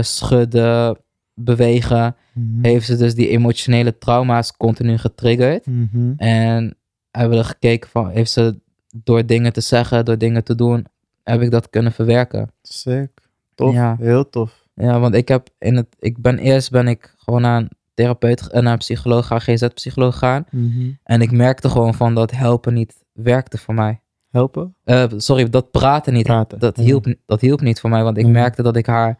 [0.00, 0.96] schudden,
[1.34, 2.16] bewegen.
[2.32, 2.64] Mhm.
[2.64, 5.66] Heeft ze dus die emotionele trauma's continu getriggerd.
[5.66, 6.12] Mhm.
[6.16, 6.76] En
[7.10, 8.60] hebben we gekeken van, heeft ze
[9.04, 10.86] door dingen te zeggen, door dingen te doen,
[11.22, 12.50] heb ik dat kunnen verwerken.
[12.62, 13.10] Sick.
[13.54, 13.74] Tof.
[13.74, 13.96] Ja.
[13.98, 14.65] Heel tof.
[14.76, 18.48] Ja, want ik heb in het, ik ben eerst ben ik gewoon naar een therapeut
[18.50, 20.44] en naar een psycholoog gaan, GZ-psycholoog gegaan.
[20.50, 20.90] Mhm.
[21.04, 24.00] En ik merkte gewoon van dat helpen niet werkte voor mij.
[24.30, 24.74] Helpen?
[24.84, 26.26] Eh, sorry, dat praten niet.
[26.26, 26.58] Praten.
[26.58, 28.30] Dat hielp, dat hielp niet voor mij, want ik Ja.
[28.30, 29.18] merkte dat ik haar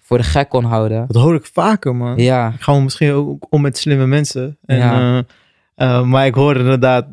[0.00, 1.04] voor de gek kon houden.
[1.08, 2.16] Dat hoor ik vaker, man.
[2.18, 4.58] Ja, Ik ga misschien ook om met slimme mensen.
[4.64, 5.18] En, Ja.
[5.74, 7.06] eh, eh, maar ik hoor inderdaad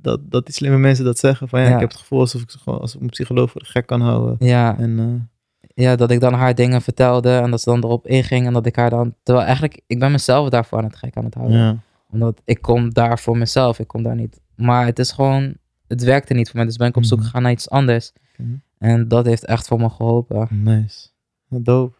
[0.00, 1.48] dat, dat die slimme mensen dat zeggen.
[1.48, 1.74] Van ja, Ja.
[1.74, 4.00] ik heb het gevoel alsof ik, gewoon, alsof ik mijn psycholoog voor de gek kan
[4.00, 4.36] houden.
[4.38, 5.33] ja, En eh,
[5.74, 8.66] ja, dat ik dan haar dingen vertelde en dat ze dan erop inging en dat
[8.66, 9.14] ik haar dan...
[9.22, 11.58] Terwijl eigenlijk, ik ben mezelf daarvoor aan het gek aan het houden.
[11.58, 11.76] ja.
[12.10, 14.40] Omdat ik kom daar voor mezelf, ik kom daar niet.
[14.56, 15.54] Maar het is gewoon,
[15.88, 17.26] het werkte niet voor mij, dus ben ik op zoek Mhm.
[17.26, 18.12] gegaan naar iets anders.
[18.32, 18.60] Oké.
[18.78, 20.48] En dat heeft echt voor me geholpen.
[20.50, 21.08] Nice.
[21.48, 21.96] Dope.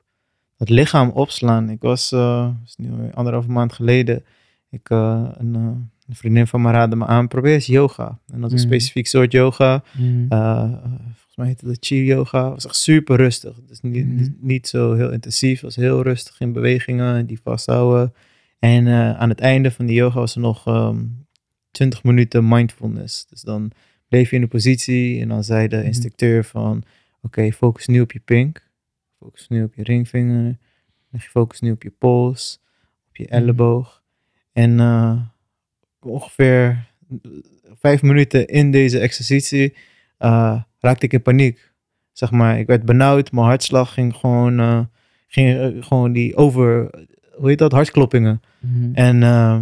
[0.58, 1.70] Het lichaam opslaan.
[1.70, 4.24] Ik was, eh is nu alweer anderhalve maand geleden.
[4.70, 5.60] Ik, eh, een, eh,
[6.08, 7.28] een vriendin van me raadde me aan.
[7.28, 8.18] Probeer eens yoga.
[8.32, 8.76] En dat is een Mhm.
[8.76, 9.82] specifiek soort yoga.
[9.98, 10.26] Mm.
[11.34, 12.44] Volgens mij heette het chi yoga.
[12.44, 13.60] Het was echt super rustig.
[13.66, 14.14] Dus niet, Mhm.
[14.16, 15.52] niet, niet zo heel intensief.
[15.52, 18.14] Het was heel rustig in bewegingen die vasthouden.
[18.58, 21.04] En eh, aan het einde van die yoga was er nog ehm
[21.70, 23.26] 20 minuten mindfulness.
[23.26, 23.70] Dus dan
[24.08, 25.84] bleef je in de positie en dan zei de Mhm.
[25.86, 26.82] instructeur van...
[27.22, 28.68] Oké, focus nu op je pink.
[29.18, 30.58] Focus nu op je ringvinger.
[31.10, 32.60] Leg je focus nu op je pols.
[33.08, 33.32] Op je Mhm.
[33.34, 34.02] elleboog.
[34.52, 35.20] En eh,
[36.00, 36.86] ongeveer
[37.74, 39.74] vijf minuten in deze exercitie
[40.18, 41.72] eh, raakte ik in paniek.
[42.12, 44.80] Zeg maar, ik werd benauwd, mijn hartslag ging gewoon, eh,
[45.26, 46.90] ging eh, gewoon die over,
[47.36, 48.40] hoe heet dat, hartkloppingen.
[48.60, 48.94] Mhm.
[48.94, 49.58] En eh,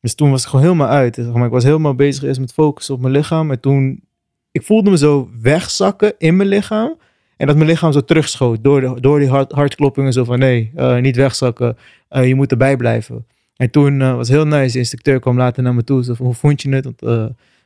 [0.00, 1.14] dus toen was ik gewoon helemaal uit.
[1.14, 3.50] Zeg maar, ik was helemaal bezig eerst met focussen op mijn lichaam.
[3.50, 4.02] En toen,
[4.50, 6.98] ik voelde me zo wegzakken in mijn lichaam.
[7.36, 10.12] En dat mijn lichaam zo terugschoot door, de, door die hart, hartkloppingen.
[10.12, 11.76] Zo van, nee, niet wegzakken.
[12.08, 13.26] Je moet erbij blijven.
[13.56, 14.72] En toen was heel nice.
[14.72, 16.04] De instructeur kwam later naar me toe.
[16.04, 16.84] Zo van, hoe vond je het?
[16.84, 17.00] Want,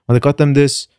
[0.05, 0.91] want ik had hem dus...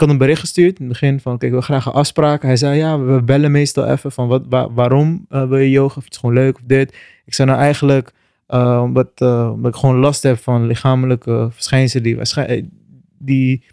[0.00, 2.42] Ik had een bericht gestuurd in het begin van, kijk, ik wil graag een afspraak.
[2.42, 5.96] Hij zei, ja, we bellen meestal even van, wat, wa- waarom eh, wil je yoga?
[5.96, 6.96] Of het is gewoon leuk of dit.
[7.24, 8.12] Ik zei, nou eigenlijk,
[8.46, 9.10] eh, omdat,
[9.64, 12.68] ik gewoon last heb van lichamelijke verschijnselen die,
[13.18, 13.64] die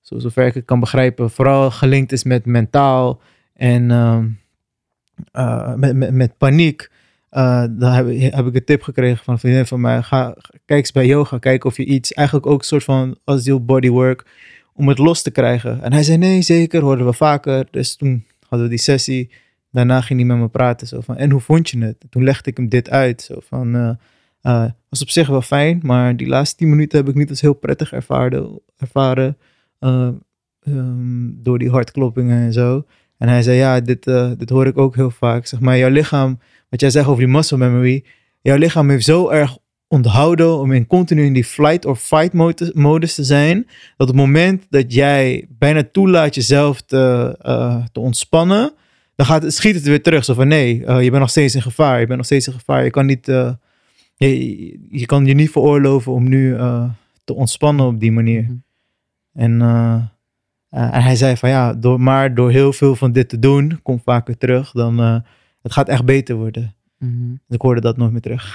[0.00, 3.20] zo, zover ik het kan begrijpen, vooral gelinkt is met mentaal
[3.54, 4.26] en ehm,
[5.32, 6.90] eh, met, met, met paniek.
[7.30, 10.02] Dan heb, heb ik een tip gekregen van van mij.
[10.02, 13.42] Ga, kijk eens bij yoga, kijk of je iets, eigenlijk ook een soort van als
[13.42, 14.24] deel bodywork,
[14.74, 15.82] om het los te krijgen.
[15.82, 17.66] En hij zei nee, zeker, hoorden we vaker.
[17.70, 19.30] Dus toen hadden we die sessie.
[19.70, 20.86] Daarna ging hij met me praten.
[20.86, 21.96] Zo van, en hoe vond je het?
[22.10, 23.22] Toen legde ik hem dit uit.
[23.22, 23.90] Zo van, eh,
[24.40, 27.40] eh, was op zich wel fijn, maar die laatste tien minuten heb ik niet als
[27.40, 28.60] heel prettig ervaren.
[28.76, 29.36] ervaren
[29.78, 30.08] eh,
[30.60, 32.86] ehm, door die hartkloppingen en zo.
[33.18, 34.04] En hij zei, ja, dit,
[34.38, 35.46] dit hoor ik ook heel vaak.
[35.46, 38.04] Zeg maar, jouw lichaam, wat jij zegt over die muscle memory.
[38.40, 39.58] Jouw lichaam heeft zo erg
[39.90, 42.32] onthouden om in continu in die flight or fight
[42.74, 43.56] modus, te zijn.
[43.96, 48.72] Dat op het moment dat jij bijna toelaat jezelf te, eh, te ontspannen,
[49.14, 50.24] dan gaat, schiet het weer terug.
[50.24, 52.00] Zo van nee, eh, je bent nog steeds in gevaar.
[52.00, 52.84] Je bent nog steeds in gevaar.
[52.84, 53.52] Je kan niet, eh,
[54.14, 56.56] je, je kan je niet veroorloven om nu
[57.24, 58.42] te ontspannen op die manier.
[58.42, 58.54] Mhm.
[59.32, 59.60] En,
[60.70, 64.00] en hij zei van ja, door, maar door heel veel van dit te doen, kom
[64.04, 64.98] vaker terug, dan
[65.62, 66.74] het gaat echt beter worden.
[67.46, 68.52] Dus ik hoorde dat nooit meer terug.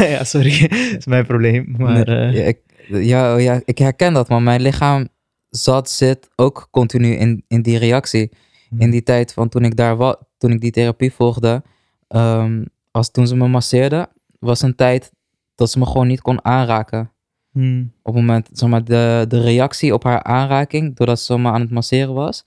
[0.14, 1.74] ja, sorry, dat is mijn probleem.
[1.78, 2.58] Maar Nee, eh, ja, ik,
[3.04, 5.08] ja, oh ja, ik herken dat, maar mijn lichaam
[5.48, 8.30] zat, zit ook continu in, in die reactie.
[8.70, 8.82] Mhm.
[8.82, 11.62] In die tijd van toen ik daar was, toen ik die therapie volgde,
[12.08, 14.08] ehm, als toen ze me masseerde,
[14.38, 15.12] was een tijd
[15.54, 17.12] dat ze me gewoon niet kon aanraken.
[17.52, 21.48] hmm, Op het moment, zeg maar, de, de reactie op haar aanraking, doordat ze me
[21.50, 22.44] aan het masseren was,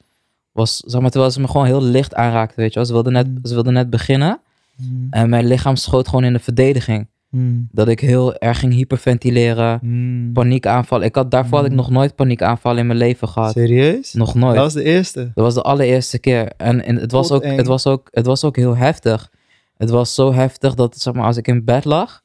[0.52, 2.86] was, zeg maar, terwijl ze me gewoon heel licht aanraakte, weet je wel.
[2.86, 3.40] Ze wilde net, Mm.
[3.44, 4.40] ze wilde net beginnen
[4.90, 7.10] hmm, en mijn lichaam schoot gewoon in de verdediging.
[7.30, 10.34] hmm, Dat ik heel erg ging hyperventileren, hmm.
[10.34, 11.02] paniekaanval.
[11.02, 11.78] Ik had, daarvoor had ik Mm.
[11.78, 13.52] nog nooit paniekaanval in mijn leven gehad.
[13.52, 14.14] Serieus?
[14.14, 14.56] Nog nooit.
[14.56, 15.32] Dat was de eerste.
[15.34, 16.52] Dat was de allereerste keer.
[16.58, 19.32] En, en het, was ook, het, was ook, het was ook heel heftig.
[19.78, 22.22] Het was zo heftig dat, zeg maar, als ik in bed lag,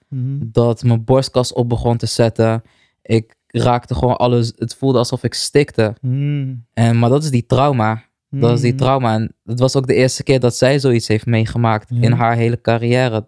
[0.53, 2.63] dat mijn borstkas op begon te zetten.
[3.03, 4.53] Ik raakte gewoon alles.
[4.57, 5.95] Het voelde alsof ik stikte.
[6.73, 8.03] En, maar dat is die trauma.
[8.31, 8.79] Dat is die hmm.
[8.79, 9.15] trauma.
[9.15, 12.03] En het was ook de eerste keer dat zij zoiets heeft meegemaakt Ja.
[12.03, 13.27] in haar hele carrière.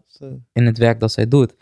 [0.53, 1.55] In het werk dat zij doet.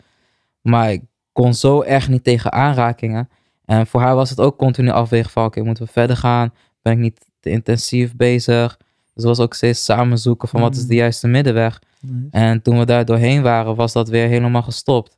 [0.61, 3.29] Maar ik kon zo erg niet tegen aanrakingen.
[3.65, 5.45] En voor haar was het ook continu afwegen van...
[5.45, 6.53] Oké, moeten we verder gaan?
[6.81, 8.77] Ben ik niet te intensief bezig?
[9.13, 10.99] Dus was ook steeds samen zoeken van wat is de Mm.
[10.99, 11.81] juiste middenweg.
[12.29, 15.17] En toen we daar doorheen waren, was dat weer helemaal gestopt.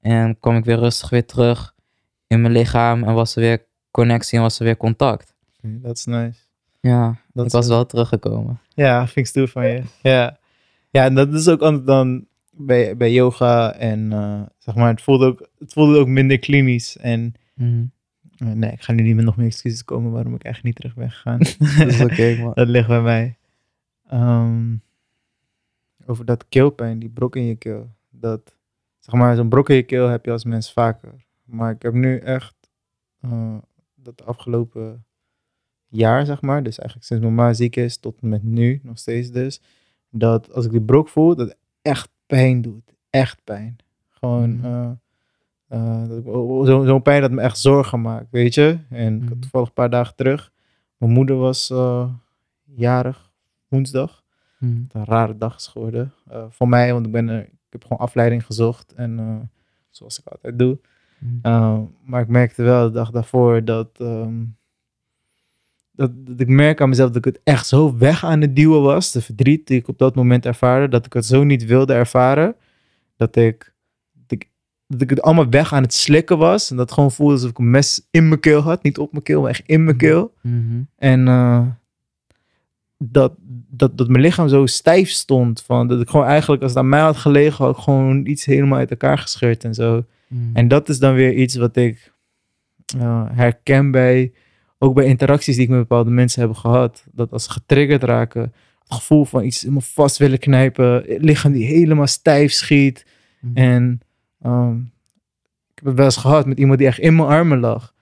[0.00, 1.74] En kwam ik weer rustig weer terug
[2.26, 3.04] in mijn lichaam.
[3.04, 5.34] En was er weer connectie en was er weer contact.
[5.62, 6.38] Dat is nice.
[6.86, 8.60] Ja, Dat ik was wel- teruggekomen.
[8.74, 9.82] Ja, vind ik stoer van je.
[10.02, 10.38] Ja.
[10.90, 13.74] ja, en dat is ook anders dan bij, bij yoga.
[13.74, 16.96] En eh, zeg maar, het voelde, ook, het voelde ook minder klinisch.
[16.96, 17.84] En Mhm.
[18.36, 20.92] eh, nee, ik ga nu niet met nog meer excuses komen waarom ik eigenlijk niet
[20.92, 21.38] terug ben gegaan.
[21.78, 22.52] Dat is oké, man.
[22.54, 23.36] dat ligt bij mij.
[24.08, 24.74] Ehm,
[26.06, 27.90] over dat keelpijn, die brok in je keel.
[28.10, 28.56] Dat,
[28.98, 31.14] zeg maar, zo'n brok in je keel heb je als mens vaker.
[31.44, 32.54] Maar ik heb nu echt
[33.20, 33.56] eh,
[33.94, 35.04] dat afgelopen
[35.96, 38.98] jaar, zeg maar, dus eigenlijk sinds mijn ma ziek is tot en met nu, nog
[38.98, 39.60] steeds dus,
[40.10, 42.94] dat als ik die brok voel, dat het echt pijn doet.
[43.10, 43.76] Echt pijn.
[44.10, 44.64] Gewoon, Mhm.
[44.66, 44.90] eh,
[45.68, 46.24] eh, ik-
[46.66, 48.78] zo- zo'n pijn dat me echt zorgen maakt, weet je.
[48.90, 49.28] En ik Mhm.
[49.28, 50.52] had toevallig een paar dagen terug,
[50.96, 52.10] mijn moeder was eh,
[52.64, 53.32] jarig,
[53.68, 54.24] woensdag.
[54.58, 54.72] Mhm.
[54.92, 56.12] Een rare dag is geworden.
[56.48, 58.92] voor mij, want ik, ben, er- ik heb gewoon afleiding gezocht.
[58.94, 59.50] En
[59.90, 60.78] zoals ik altijd doe.
[61.42, 64.42] Uh, maar ik merkte wel de dag daarvoor dat, ehm,
[65.96, 68.82] dat, dat ik merk aan mezelf dat ik het echt zo weg aan het duwen
[68.82, 69.12] was.
[69.12, 72.54] De verdriet die ik op dat moment ervaarde, dat ik het zo niet wilde ervaren.
[73.16, 73.74] Dat ik,
[74.12, 74.48] dat ik,
[74.86, 76.70] dat ik het allemaal weg aan het slikken was.
[76.70, 78.82] En dat gewoon voelde alsof ik een mes in mijn keel had.
[78.82, 80.34] Niet op mijn keel, maar echt in mijn keel.
[80.40, 80.82] Mhm.
[80.96, 81.66] En eh,
[82.98, 83.32] dat,
[83.68, 85.62] dat, dat mijn lichaam zo stijf stond.
[85.62, 88.44] Van, dat ik gewoon eigenlijk, als het aan mij had gelegen, had ik gewoon iets
[88.44, 90.04] helemaal uit elkaar gescheurd en zo.
[90.28, 90.40] Mhm.
[90.52, 92.12] En dat is dan weer iets wat ik
[92.98, 94.32] eh, herken bij,
[94.78, 97.04] ook bij interacties die ik met bepaalde mensen heb gehad.
[97.12, 98.42] Dat als ze getriggerd raken,
[98.78, 103.06] het gevoel van iets helemaal vast willen knijpen, het lichaam die helemaal stijf schiet.
[103.40, 103.56] Mhm.
[103.56, 104.00] En
[104.42, 104.76] ehm,
[105.70, 107.94] ik heb het wel eens gehad met iemand die echt in mijn armen lag.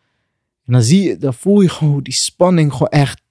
[0.66, 3.22] En dan zie je, dan voel je gewoon hoe die spanning gewoon echt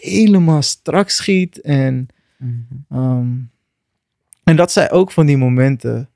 [0.00, 1.60] helemaal strak schiet.
[1.60, 2.52] En Mhm.
[2.88, 3.34] Ehm,
[4.44, 6.10] En dat zijn ook van die momenten.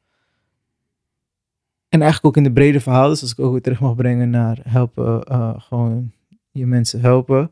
[1.88, 4.30] En eigenlijk ook in de brede verhaal, dus als ik ook weer terug mag brengen
[4.30, 6.12] naar helpen, uh, gewoon
[6.50, 7.50] je mensen helpen.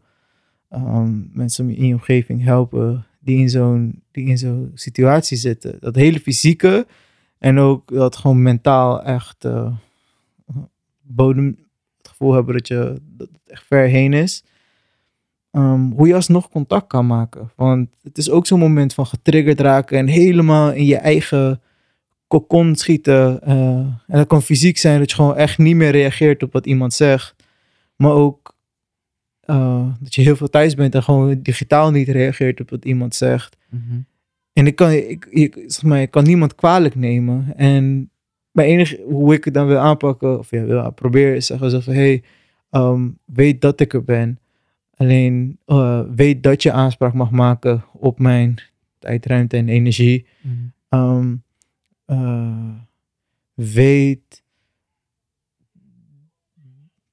[0.70, 4.02] Um, mensen in je omgeving helpen die in zo'n
[4.34, 5.76] zo'n situatie zitten.
[5.80, 6.86] Dat hele fysieke
[7.38, 9.72] en ook dat gewoon mentaal echt uh,
[11.02, 11.58] bodem,
[11.96, 14.44] het gevoel hebben dat je dat het echt ver heen is.
[15.52, 17.50] Um, hoe je alsnog contact kan maken.
[17.56, 21.60] Want het is ook zo'n moment van getriggerd raken en helemaal in je eigen
[22.26, 23.40] kokon schieten.
[23.48, 26.66] Uh, en dat kan fysiek zijn dat je gewoon echt niet meer reageert op wat
[26.66, 27.34] iemand zegt.
[27.96, 28.56] Maar ook
[29.50, 33.14] uh, dat je heel veel thuis bent en gewoon digitaal niet reageert op wat iemand
[33.14, 33.56] zegt.
[33.70, 34.06] Mm -hmm.
[34.52, 37.56] En ik kan, ik, ik, zeg maar, ik kan niemand kwalijk nemen.
[37.56, 38.10] En
[38.50, 41.80] mijn enige, hoe ik het dan wil aanpakken, of ja, wil proberen, is zeggen zo
[41.80, 42.22] van, hey,
[42.70, 44.38] um, weet dat ik er ben.
[44.94, 48.58] Alleen uh, weet dat je aanspraak mag maken op mijn
[48.98, 50.26] tijd, ruimte en energie.
[50.40, 50.72] Mm.
[50.88, 51.42] Um,
[52.06, 52.74] uh,
[53.54, 54.42] weet.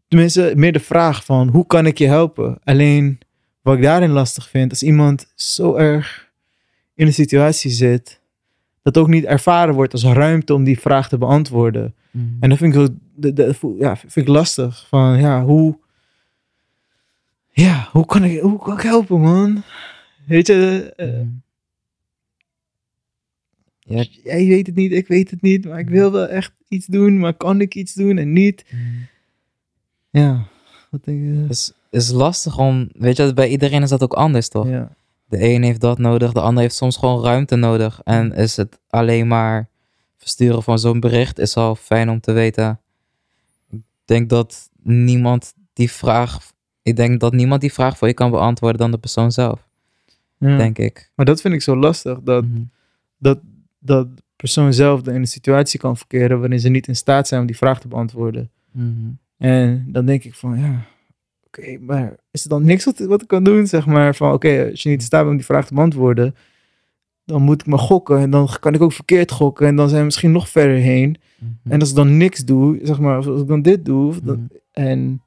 [0.08, 2.60] Tenminste, meer de vraag van hoe kan ik je helpen?
[2.63, 3.20] Alleen
[3.62, 6.32] wat ik daarin lastig vind, als iemand zo erg
[6.94, 8.22] in een situatie zit,
[8.82, 11.96] dat ook niet ervaren wordt als ruimte om die vraag te beantwoorden.
[12.12, 12.38] Mm.
[12.39, 12.89] En dat vind ik,
[13.56, 14.86] zo, ja, vind ik lastig.
[14.89, 15.78] Van ja, hoe
[17.56, 19.63] ja, hoe kan ik, hoe kan ik helpen, man?
[20.26, 21.28] Weet je, uh,
[23.80, 24.06] ja.
[24.24, 27.20] jij weet het niet, ik weet het niet, maar ik wil wel echt iets doen,
[27.20, 28.65] maar kan ik iets doen en niet?
[28.72, 29.08] Mm.
[30.19, 30.45] Ja,
[30.89, 31.41] wat denk je?
[31.41, 34.67] Het is, is lastig om, weet je, bij iedereen is dat ook anders, toch?
[34.67, 34.89] Ja.
[35.25, 38.01] De een heeft dat nodig, de ander heeft soms gewoon ruimte nodig.
[38.04, 39.69] En is het alleen maar
[40.17, 42.80] versturen van zo'n bericht, is al fijn om te weten.
[43.69, 46.54] Ik denk dat niemand die vraag
[46.86, 49.67] ik denk dat niemand die vraag voor je kan beantwoorden dan de persoon zelf.
[50.38, 51.12] Denk ik.
[51.15, 52.19] Maar dat vind ik zo lastig.
[52.21, 52.69] Dat, mm
[53.17, 53.39] dat,
[53.80, 57.47] dat persoon zelf in een situatie kan verkeren waarin ze niet in staat zijn om
[57.47, 58.49] die vraag te beantwoorden.
[58.71, 59.10] Mhm.
[59.38, 60.86] En dan denk ik van ja,
[61.48, 63.67] oké, maar is er dan niks wat, wat ik kan doen?
[63.67, 66.36] Zeg maar van oké, als je niet in staat bent om die vraag te beantwoorden,
[67.26, 68.19] dan moet ik maar gokken.
[68.19, 69.67] En dan kan ik ook verkeerd gokken.
[69.67, 71.17] En dan zijn we misschien nog verder heen.
[71.39, 71.74] Mhm.
[71.74, 74.58] En als ik dan niks doe, zeg maar, als ik dan dit doe, dan, mhm.
[74.71, 75.21] en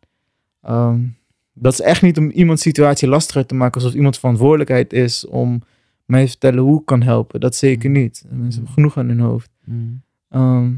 [0.68, 1.16] um,
[1.60, 5.62] dat is echt niet om iemands situatie lastiger te maken, alsof iemand verantwoordelijkheid is om
[6.04, 7.40] mij te vertellen hoe ik kan helpen.
[7.40, 7.96] Dat zeker mm.
[7.96, 8.24] niet.
[8.28, 9.50] Mensen hebben genoeg aan hun hoofd.
[9.64, 10.02] Mm.
[10.28, 10.72] Ehm,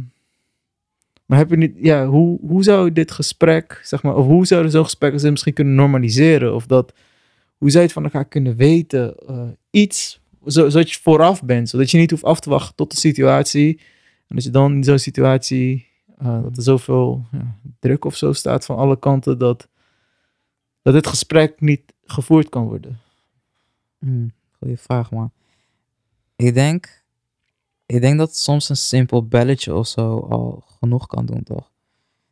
[1.31, 4.71] maar heb je niet, ja, hoe, hoe zou dit gesprek, zeg maar, of hoe zouden
[4.71, 6.55] zo'n gesprekken misschien kunnen normaliseren?
[6.55, 6.93] Of dat,
[7.57, 9.15] hoe zou je het van elkaar kunnen weten?
[9.31, 12.97] Uh, iets, zodat je vooraf bent, zodat je niet hoeft af te wachten tot de
[12.97, 13.81] situatie.
[14.27, 15.87] En dat je dan in zo'n situatie,
[16.23, 17.27] uh, dat er zoveel
[17.79, 19.69] druk of zo staat van alle kanten, dat
[20.83, 22.99] dat dit gesprek niet gevoerd kan worden?
[23.99, 25.33] Hmm, goeie vraag, man.
[26.37, 27.00] Ik denk,
[27.91, 31.71] ik denk dat soms een simpel belletje of zo al genoeg kan doen, toch?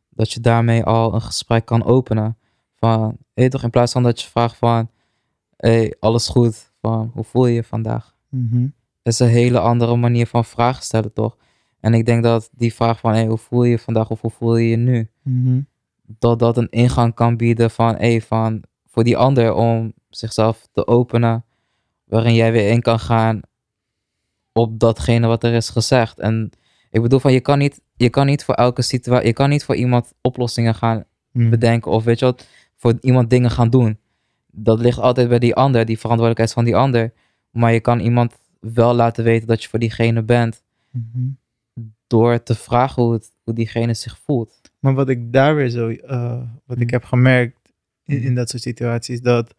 [0.09, 2.37] Dat je daarmee al een gesprek kan openen.
[2.75, 4.89] Van, hey, toch, in plaats van dat je vraagt van,
[5.57, 6.71] hey, alles goed?
[6.81, 8.15] Van, hoe voel je je vandaag?
[8.29, 11.37] Mm Dat is een hele andere manier van vragen stellen, toch?
[11.79, 14.31] En ik denk dat die vraag van, hey, hoe voel je je vandaag of hoe
[14.31, 15.09] voel je je nu?
[15.23, 15.67] Mm
[16.17, 20.87] dat dat een ingang kan bieden van, hey, van voor die ander om zichzelf te
[20.87, 21.45] openen,
[22.03, 23.41] waarin jij weer in kan gaan
[24.59, 26.19] op datgene wat er is gezegd.
[26.19, 26.49] En
[26.91, 29.63] ik bedoel van, je kan niet, je kan niet voor elke situatie, je kan niet
[29.63, 31.49] voor iemand oplossingen gaan hmm.
[31.49, 33.99] bedenken of weet je wat, voor iemand dingen gaan doen.
[34.51, 37.13] Dat ligt altijd bij die ander, die verantwoordelijkheid van die ander.
[37.51, 40.63] Maar je kan iemand wel laten weten dat je voor diegene bent.
[40.91, 41.27] Mhm.
[42.07, 44.59] Door te vragen hoe, het, hoe diegene zich voelt.
[44.79, 46.93] Maar wat ik daar weer zo, uh, wat ik mhm.
[46.93, 47.73] heb gemerkt
[48.05, 49.55] in, in, dat soort situaties, dat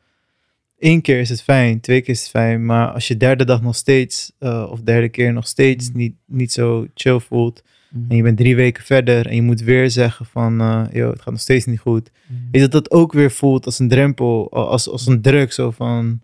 [0.80, 3.62] één keer is het fijn, twee keer is het fijn, maar als je derde dag
[3.62, 5.98] nog steeds, uh, of derde keer nog steeds mhm.
[5.98, 7.62] niet, niet zo chill voelt,
[8.08, 11.22] en je bent drie weken verder en je moet weer zeggen van, uh, yo, het
[11.22, 12.10] gaat nog steeds niet goed,
[12.50, 16.20] is dat dat ook weer voelt als een drempel, als, als een druk, zo van,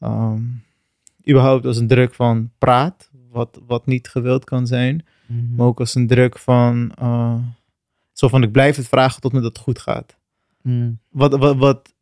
[0.00, 0.62] um,
[1.28, 5.04] überhaupt als een druk van praat, wat, wat niet gewild kan zijn,
[5.56, 6.92] maar ook als een druk van
[8.12, 10.16] zo van, ik blijf het vragen tot me dat het goed gaat.
[11.10, 11.93] Wat, wat, wat,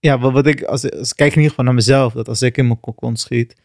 [0.00, 2.42] ja, wat, wat ik, als, als ik kijk in ieder geval naar mezelf, dat als
[2.42, 3.56] ik in mijn kokon schiet,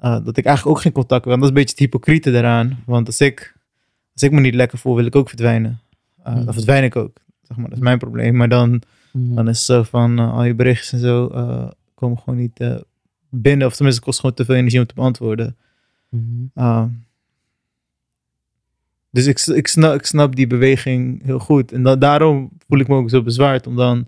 [0.00, 1.32] uh, dat ik eigenlijk ook geen contact wil.
[1.34, 2.82] En dat is een beetje het hypocriete daaraan.
[2.86, 3.56] Want als ik,
[4.12, 5.80] als ik me niet lekker voel, wil ik ook verdwijnen.
[6.26, 7.16] Uh, Dan verdwijn ik ook.
[7.42, 8.36] Zeg maar, dat is mijn probleem.
[8.36, 9.34] Maar dan, hmm.
[9.34, 11.28] dan is het zo van, uh, al je berichtjes en zo
[11.94, 12.84] komen gewoon niet
[13.28, 13.66] binnen.
[13.66, 15.56] Of tenminste, het kost gewoon te veel energie om te beantwoorden.
[16.08, 17.06] Mm
[19.10, 21.72] dus ik, ik, snap, ik snap die beweging heel goed.
[21.72, 24.06] En daarom voel ik me ook zo bezwaard om dan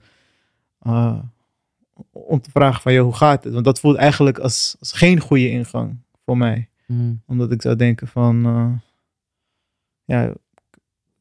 [2.11, 3.53] om te vragen van, joh, hoe gaat het?
[3.53, 6.69] Want dat voelt eigenlijk als, als geen goede ingang voor mij.
[6.87, 7.15] Mhm.
[7.27, 8.73] Omdat ik zou denken van, eh,
[10.05, 10.25] ja,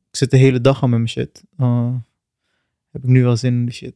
[0.09, 1.43] ik zit de hele dag aan met mijn shit.
[1.57, 1.93] Eh,
[2.91, 3.95] heb ik nu wel zin in de shit?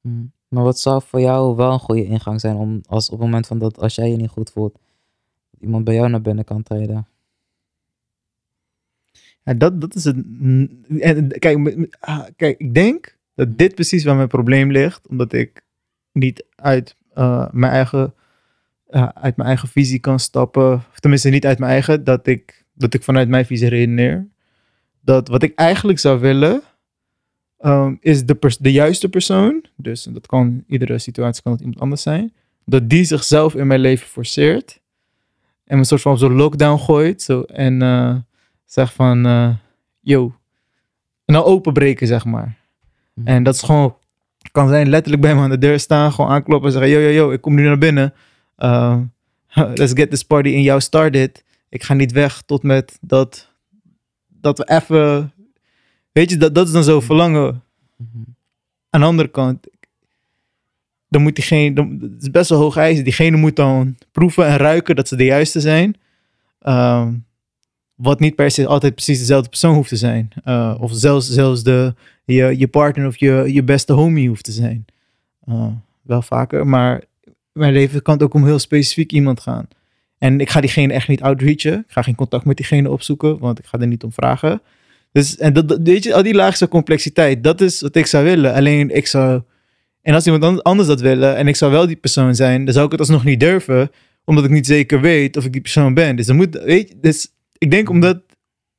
[0.00, 0.24] Mhm.
[0.48, 3.46] Maar wat zou voor jou wel een goede ingang zijn om als op het moment
[3.46, 4.78] van dat als jij je niet goed voelt,
[5.58, 7.06] iemand bij jou naar binnen kan treden?
[9.44, 10.16] Ja, dat, dat is het.
[11.00, 15.08] En, kijk, ah, kijk, ik denk dat dit precies waar mijn probleem ligt.
[15.08, 15.64] Omdat ik
[16.12, 18.14] niet uit, eh, mijn, eigen,
[18.86, 20.72] eh, uit mijn eigen visie kan stappen.
[20.72, 22.04] Of tenminste, niet uit mijn eigen.
[22.04, 24.28] Dat ik, dat ik vanuit mijn visie redeneer.
[25.00, 26.62] Dat wat ik eigenlijk zou willen.
[27.58, 29.64] ehm, is de, pers- de juiste persoon.
[29.76, 32.32] Dus dat kan iedere situatie kan het iemand anders zijn.
[32.64, 34.80] Dat die zichzelf in mijn leven forceert.
[35.64, 37.22] En me een soort van op zo'n lockdown gooit.
[37.22, 38.16] Zo, en eh,
[38.64, 39.22] zeg van,
[40.00, 40.34] yo.
[41.24, 42.56] En dan openbreken, zeg maar.
[43.14, 43.26] Mhm.
[43.26, 43.96] En dat is gewoon,
[44.52, 47.10] kan zijn letterlijk bij me aan de deur staan, gewoon aankloppen en zeggen, yo, yo,
[47.10, 48.14] yo, ik kom nu naar binnen.
[48.58, 48.98] Uh,
[49.74, 51.44] let's get this party in jou started.
[51.68, 53.48] Ik ga niet weg tot met dat,
[54.28, 55.32] dat we even,
[56.12, 57.62] weet je, dat, dat is dan zo verlangen.
[57.96, 58.22] Mhm.
[58.90, 59.66] Aan de andere kant,
[61.08, 63.04] dan moet diegene, dan, het is best wel hoog eisen.
[63.04, 65.96] Diegene moet dan proeven en ruiken dat ze de juiste zijn.
[66.60, 67.12] Ehm,
[68.02, 70.28] wat niet per se altijd precies dezelfde persoon hoeft te zijn.
[70.44, 74.52] Uh, of zelfs, zelfs de, je, je partner of je, je beste homie hoeft te
[74.52, 74.84] zijn.
[75.48, 75.66] Uh,
[76.02, 77.02] wel vaker, maar
[77.52, 79.68] mijn leven kan het ook om heel specifiek iemand gaan.
[80.18, 81.78] En ik ga diegene echt niet outreachen.
[81.78, 84.60] Ik ga geen contact met diegene opzoeken, want ik ga er niet om vragen.
[85.12, 88.54] Dus, en dat, weet je, al die laagste complexiteit, dat is wat ik zou willen.
[88.54, 89.42] Alleen ik zou,
[90.02, 92.74] en als iemand an- anders dat willen en ik zou wel die persoon zijn, dan
[92.74, 93.90] zou ik het alsnog niet durven,
[94.24, 96.16] omdat ik niet zeker weet of ik die persoon ben.
[96.16, 97.28] Dus dan moet, weet je, dus
[97.60, 98.22] ik denk omdat,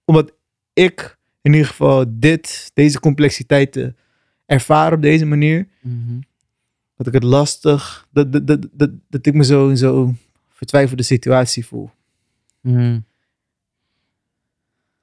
[0.06, 0.32] omdat
[0.74, 3.98] ik in ieder geval dit, deze complexiteiten
[4.46, 6.20] ervaar op deze manier, Mhm.
[6.96, 10.18] dat ik het lastig, dat, dat, dat, dat, dat ik me zo in zo'n
[10.50, 11.90] vertwijfelde situatie voel.
[12.62, 13.00] Mhm.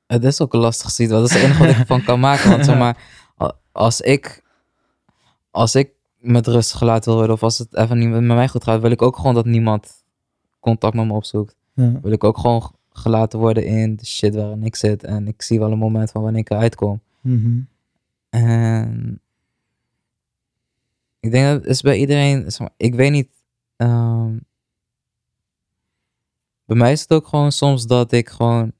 [0.06, 1.20] Het is ook een lastige situatie.
[1.22, 2.50] Dat is het enige wat ik ervan kan maken.
[2.50, 2.96] Want zeg maar,
[3.42, 4.42] a- als ik,
[5.50, 8.64] als ik met rust gelaten wil worden, of als het even niet met mij goed
[8.64, 10.04] gaat, wil ik ook gewoon dat niemand
[10.60, 11.56] contact met me opzoekt.
[11.74, 12.00] Ja.
[12.00, 15.04] Wil ik ook gewoon gelaten worden in de shit waarin ik zit.
[15.04, 17.00] En ik zie wel een moment van wanneer ik eruit kom.
[17.20, 17.60] Mhm.
[18.28, 19.20] En
[21.20, 23.28] ik denk dat het is bij iedereen, zeg maar, ik weet niet.
[23.76, 24.36] ehm,
[26.64, 28.72] bij mij is het ook gewoon soms dat ik gewoon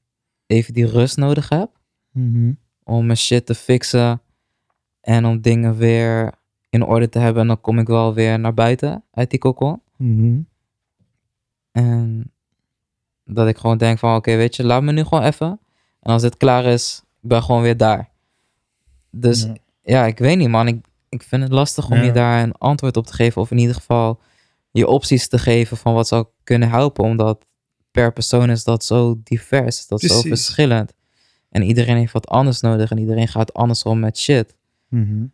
[0.45, 1.79] even die rust nodig heb
[2.11, 2.53] Mhm.
[2.83, 4.21] om mijn shit te fixen
[5.01, 6.33] en om dingen weer
[6.69, 7.41] in orde te hebben.
[7.41, 9.81] En dan kom ik wel weer naar buiten uit die kokon.
[9.97, 10.39] Mhm.
[11.71, 12.31] En
[13.33, 15.59] dat ik gewoon denk van, oké, weet je, laat me nu gewoon even.
[16.01, 18.09] En als dit klaar is, ik ben gewoon weer daar.
[19.11, 19.55] Dus Ja.
[19.81, 20.67] ja, ik weet niet, man.
[20.67, 22.03] Ik, ik vind het lastig om Ja.
[22.03, 23.41] je daar een antwoord op te geven.
[23.41, 24.19] Of in ieder geval
[24.71, 27.03] je opties te geven van wat zou kunnen helpen.
[27.03, 27.45] Omdat
[27.91, 29.87] per persoon is dat zo divers.
[29.87, 30.93] Dat is zo verschillend.
[31.49, 32.91] En iedereen heeft wat anders nodig.
[32.91, 34.55] En iedereen gaat anders om met shit.
[34.87, 35.25] Mhm.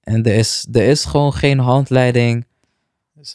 [0.00, 2.45] En er is, er is gewoon geen handleiding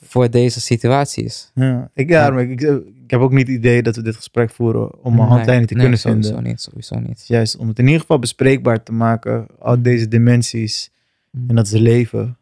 [0.04, 1.52] voor deze situaties.
[1.56, 2.62] Ja, ik, ja, maar ik,
[3.04, 5.68] ik heb ook niet het idee dat we dit gesprek voeren om een Nee, handleiding
[5.68, 6.52] te nee, kunnen sowieso vinden.
[6.52, 7.28] niet, sowieso niet.
[7.28, 10.92] Juist om het in ieder geval bespreekbaar te maken, al deze dimensies.
[11.32, 11.50] Mm.
[11.50, 12.38] En dat is leven.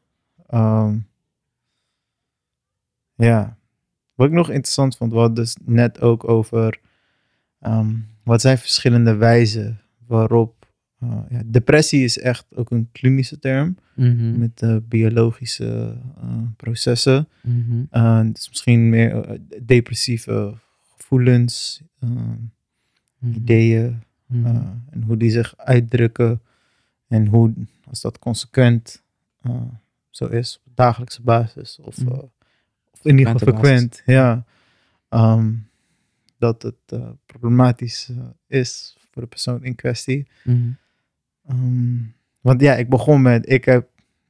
[0.48, 0.96] Ehm,
[3.16, 3.58] ja.
[4.16, 6.80] Wat ik nog interessant vond, we hadden dus net ook over
[7.60, 10.59] ehm, wat zijn verschillende wijzen waarop.
[11.00, 17.28] Eh, ja, depressie is echt ook een klinische term Mhm, met eh, biologische eh, processen.
[17.44, 20.54] mhm, Uh, het is misschien meer depressieve
[20.98, 24.46] gevoelens, uh, mhm, ideeën uh,
[24.90, 26.42] en hoe die zich uitdrukken
[27.08, 29.04] en hoe, als dat consequent
[29.48, 29.62] uh,
[30.10, 32.08] zo is op dagelijkse basis of, uh,
[32.92, 34.46] of in ieder geval frequent, ja,
[35.10, 35.68] um,
[36.38, 40.28] dat het uh, problematisch uh, is voor de persoon in kwestie.
[41.52, 43.90] Um, want ja, ik begon met, ik heb,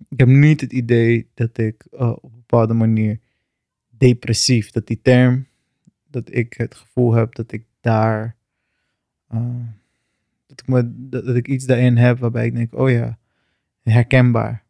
[0.09, 3.19] ik heb niet het idee dat ik uh, op een bepaalde manier
[3.89, 5.47] depressief, dat die term,
[6.07, 8.35] dat ik het gevoel heb dat ik daar,
[9.33, 9.41] uh,
[10.47, 13.17] dat, ik me, dat, dat ik iets daarin heb waarbij ik denk, oh ja,
[13.81, 14.63] herkenbaar.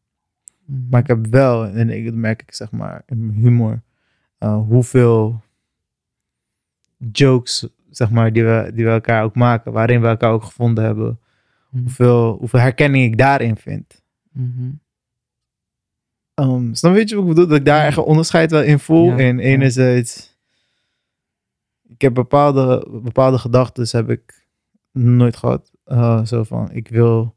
[0.65, 0.89] Mhm.
[0.89, 3.81] Maar ik heb wel, en ik, dat merk ik zeg maar in mijn humor,
[4.39, 5.41] uh, hoeveel
[7.11, 10.83] jokes, zeg maar, die we, die we elkaar ook maken, waarin we elkaar ook gevonden
[10.83, 11.19] hebben
[11.69, 11.83] Mhm.
[11.83, 14.03] hoeveel, hoeveel herkenning ik daarin vind.
[14.31, 14.71] Mhm.
[16.35, 17.47] Um, snap je wat ik bedoel?
[17.47, 19.05] Dat ik daar echt een onderscheid wel in voel.
[19.05, 20.37] Ja, en enerzijds,
[21.87, 24.47] ik heb bepaalde, bepaalde gedachten heb ik
[24.91, 25.71] nooit gehad.
[25.85, 27.35] Uh, zo van, ik wil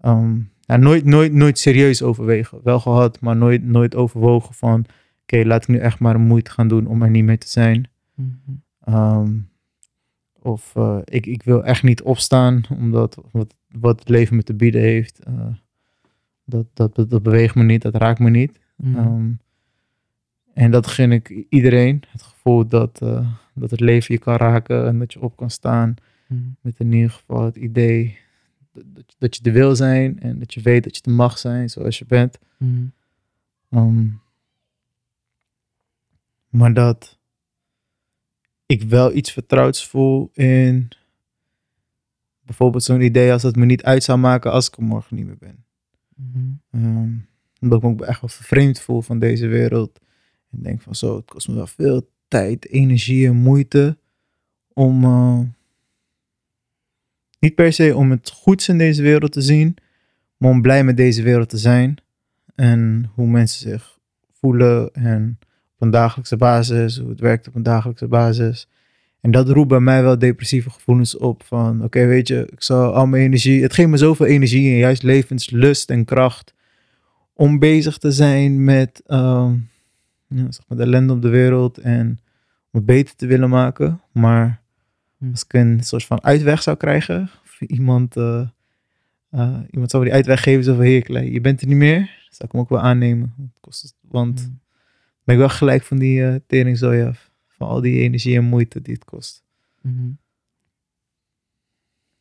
[0.00, 2.60] um, ja, nooit, nooit, nooit serieus overwegen.
[2.62, 4.84] Wel gehad, maar nooit, nooit overwogen van,
[5.22, 7.90] oké, laat ik nu echt maar moeite gaan doen om er niet meer te zijn.
[8.80, 9.38] Ehm,
[10.44, 14.54] of eh, ik, ik wil echt niet opstaan omdat wat, wat het leven me te
[14.54, 15.46] bieden heeft, eh,
[16.44, 18.58] dat, dat, dat, beweegt me niet, dat raakt me niet.
[18.76, 18.96] Mhm.
[18.98, 19.30] Ehm,
[20.52, 22.02] en dat gun ik iedereen.
[22.08, 25.50] Het gevoel dat, eh, dat het leven je kan raken en dat je op kan
[25.50, 25.94] staan.
[26.28, 26.40] Mhm.
[26.60, 28.18] Met in ieder geval het idee
[28.72, 31.70] dat, dat, je- er wil zijn en dat je weet dat je er mag zijn
[31.70, 32.38] zoals je bent.
[32.58, 32.84] Mhm.
[33.70, 34.06] Ehm,
[36.48, 37.13] maar dat
[38.80, 40.88] ik wel iets vertrouwds voel in
[42.42, 45.26] bijvoorbeeld zo'n idee als dat me niet uit zou maken als ik er morgen niet
[45.26, 45.64] meer ben.
[46.70, 47.12] Ehm,
[47.60, 50.00] omdat ik me ook echt wel vervreemd voel van deze wereld.
[50.50, 53.98] En denk van zo, het kost me wel veel tijd, energie en moeite
[54.72, 55.40] om eh,
[57.38, 59.76] niet per se om het goeds in deze wereld te zien,
[60.36, 61.96] maar om blij met deze wereld te zijn.
[62.54, 63.98] En hoe mensen zich
[64.32, 65.38] voelen en
[65.84, 68.68] een dagelijkse basis, hoe het werkt op een dagelijkse basis.
[69.20, 72.94] En dat roept bij mij wel depressieve gevoelens op van, oké, weet je, ik zal
[72.94, 76.54] al mijn energie, het geeft me zoveel energie en juist levenslust en kracht
[77.32, 79.52] om bezig te zijn met ehm,
[80.28, 82.06] ja, zeg maar de ellende op de wereld en
[82.70, 84.00] om het beter te willen maken.
[84.12, 84.62] Maar
[85.18, 85.30] Hm.
[85.30, 88.40] als ik een soort van uitweg zou krijgen, of iemand, eh,
[89.30, 91.98] eh, iemand zou die uitweg geven, zo van, Klei, je bent er niet meer,
[92.30, 93.34] zou ik hem ook wel aannemen.
[94.00, 94.63] Want Mhm.
[95.24, 97.32] Ben ik wel gelijk van die uh, teringzooi af.
[97.46, 99.44] Van al die energie en moeite die het kost.
[99.80, 100.10] Mhm.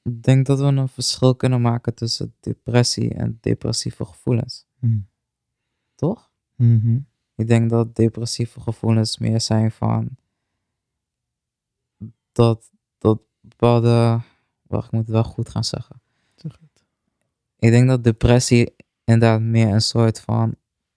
[0.02, 4.66] Ik denk dat we een verschil kunnen maken tussen depressie en depressieve gevoelens.
[4.80, 5.08] Hmm.
[5.96, 6.32] Toch?
[6.56, 7.00] Mhm.
[7.36, 10.18] Ik denk dat depressieve gevoelens meer zijn van
[12.32, 14.22] dat, dat bepaalde.
[14.62, 16.02] Wacht, ik moet het wel goed gaan zeggen.
[16.36, 16.86] Zeg het.
[17.58, 20.56] Ik denk dat depressie inderdaad meer een soort van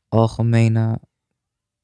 [0.08, 1.00] algemene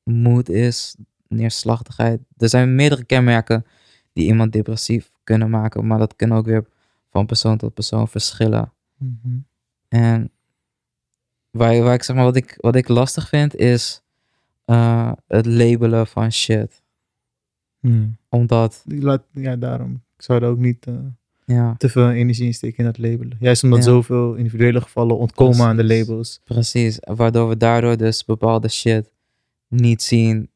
[0.04, 0.96] moed is,
[1.28, 2.20] neerslachtigheid.
[2.36, 3.66] Er zijn meerdere kenmerken
[4.12, 6.64] die iemand depressief kunnen maken, maar dat kan ook weer
[7.10, 8.72] van persoon tot persoon verschillen.
[8.98, 9.36] Mhm.
[9.88, 10.30] En
[11.50, 14.02] waar, waar ik zeg maar, wat ik, wat ik lastig vind is
[14.64, 16.82] eh, het labelen van shit.
[17.80, 18.08] Ja.
[18.28, 20.02] Omdat, laat, ja, daarom.
[20.16, 20.94] Ik zou er ook niet eh,
[21.44, 23.36] ja, te veel energie in steken in dat labelen.
[23.40, 23.84] Juist omdat Ja.
[23.84, 26.40] zoveel individuele gevallen ontkomen aan de labels.
[26.44, 26.98] precies.
[27.00, 29.11] Waardoor we daardoor dus bepaalde shit
[29.72, 30.50] niet zien,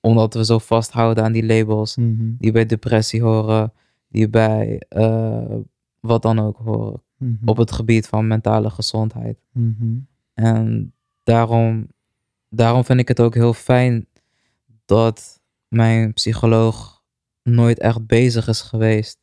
[0.00, 1.96] omdat we zo vasthouden aan die labels.
[1.96, 2.30] Mhm.
[2.38, 3.72] Die bij depressie horen,
[4.08, 5.56] die bij eh,
[6.00, 7.02] wat dan ook horen.
[7.18, 7.48] Mhm.
[7.48, 9.38] Op het gebied van mentale gezondheid.
[9.52, 9.98] Mhm.
[10.34, 10.92] En
[11.22, 11.86] daarom,
[12.48, 14.06] daarom vind ik het ook heel fijn
[14.84, 17.02] dat mijn psycholoog
[17.42, 19.18] nooit echt bezig is geweest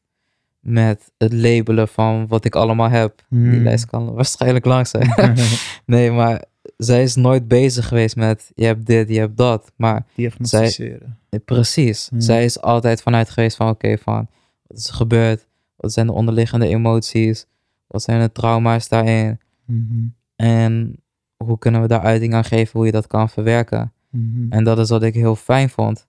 [0.60, 3.26] met het labelen van wat ik allemaal heb.
[3.30, 5.14] Die lijst kan waarschijnlijk lang zijn.
[5.86, 6.44] nee, maar
[6.78, 9.72] zij is nooit bezig geweest met je hebt dit, je hebt dat.
[9.76, 11.18] Maar Diagnosticeren.
[11.30, 12.20] eh, precies, Hmm.
[12.22, 14.28] zij is altijd vanuit geweest van oké, van
[14.68, 15.48] wat is er gebeurd?
[15.76, 17.46] Wat zijn de onderliggende emoties?
[17.88, 19.40] Wat zijn de trauma's daarin?
[19.66, 20.08] Mhm.
[20.36, 20.96] En
[21.44, 23.94] hoe kunnen we daar uiting aan geven hoe je dat kan verwerken?
[24.10, 24.46] Mhm.
[24.52, 26.08] En dat is wat ik heel fijn vond.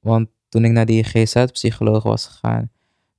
[0.00, 2.70] Want toen ik naar die GZ-psycholoog was gegaan,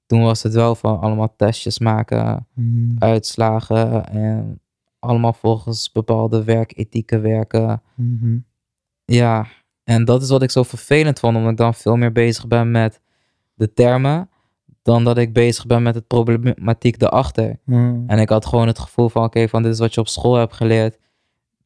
[0.06, 2.96] toen was het wel van allemaal testjes maken, Mhm.
[3.00, 4.60] uitslagen en
[5.04, 7.82] allemaal volgens bepaalde werkethieken werken.
[7.96, 8.38] Mhm.
[9.06, 9.48] Ja,
[9.84, 12.72] en dat is wat ik zo vervelend vond, omdat ik dan veel meer bezig ben
[12.72, 13.02] met
[13.54, 14.30] de termen,
[14.82, 17.60] dan dat ik bezig ben met het problematiek erachter.
[17.66, 18.04] Mhm.
[18.08, 20.36] En ik had gewoon het gevoel van, oké, van dit is wat je op school
[20.36, 20.98] hebt geleerd,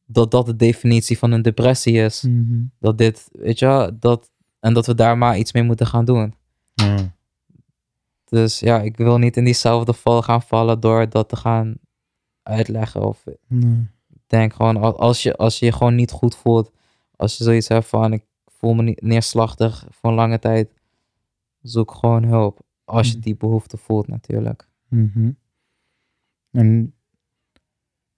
[0.06, 2.22] dat dat de definitie van een depressie is.
[2.22, 2.62] Mhm.
[2.78, 4.30] Dat dit, weet je dat,
[4.60, 6.34] en dat we daar maar iets mee moeten gaan doen.
[8.24, 11.76] Dus ja, ik wil niet in diezelfde val gaan vallen door dat te gaan
[12.48, 13.02] uitleggen.
[13.02, 13.86] Of Nee.
[14.12, 16.72] ik denk gewoon, al- als je, als je je gewoon niet goed voelt,
[17.16, 20.70] als je zoiets hebt van, ik voel me niet neerslachtig voor een lange tijd,
[21.62, 22.60] zoek gewoon hulp.
[22.84, 23.22] Als je Mhm.
[23.22, 24.68] die behoefte voelt natuurlijk.
[24.88, 25.30] Mhm.
[26.50, 26.94] En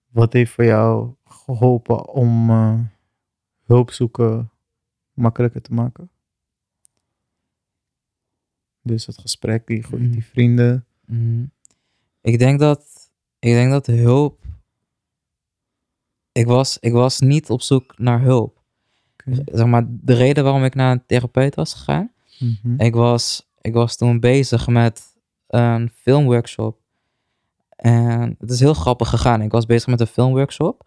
[0.07, 2.79] wat heeft voor jou geholpen om eh,
[3.65, 4.51] hulp zoeken
[5.13, 6.09] makkelijker te maken?
[8.81, 10.85] Dus het gesprek, die, die vrienden.
[11.05, 11.45] Mhm.
[12.21, 13.00] Ik denk dat,
[13.41, 14.39] ik denk dat hulp,
[16.31, 18.61] ik was, ik was niet op zoek naar hulp.
[19.13, 19.41] Oké.
[19.45, 22.11] Zeg maar, de reden waarom ik naar een therapeut was gegaan,
[22.41, 22.81] Mhm.
[22.81, 25.15] Ik was, ik was toen bezig met
[25.47, 26.79] een filmworkshop.
[27.75, 29.41] En het is heel grappig gegaan.
[29.41, 30.85] Ik was bezig met een filmworkshop.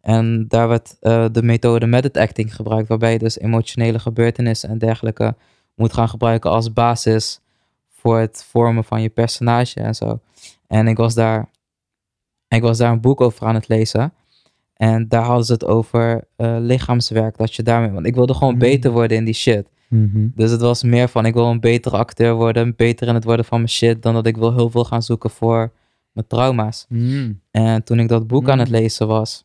[0.00, 2.88] En daar werd eh, de methode method acting gebruikt.
[2.88, 5.34] Waarbij je dus emotionele gebeurtenissen en dergelijke
[5.74, 7.40] moet gaan gebruiken als basis
[7.88, 10.20] voor het vormen van je personage en zo.
[10.66, 11.48] En ik was daar,
[12.48, 14.12] ik was daar een boek over aan het lezen.
[14.74, 17.36] En daar hadden ze het over eh, lichaamswerk.
[17.36, 17.90] Dat je daarmee.
[17.90, 18.58] Want ik wilde gewoon Mm.
[18.58, 19.68] beter worden in die shit.
[19.88, 20.28] Mhm.
[20.34, 23.44] Dus het was meer van, ik wil een betere acteur worden, beter in het worden
[23.44, 25.72] van mijn shit, dan dat ik wil heel veel gaan zoeken voor
[26.12, 26.86] mijn trauma's.
[26.88, 27.40] Mm.
[27.50, 29.44] En toen ik dat boek aan het lezen was,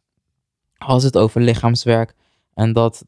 [0.77, 2.13] had het over lichaamswerk.
[2.53, 3.05] En dat,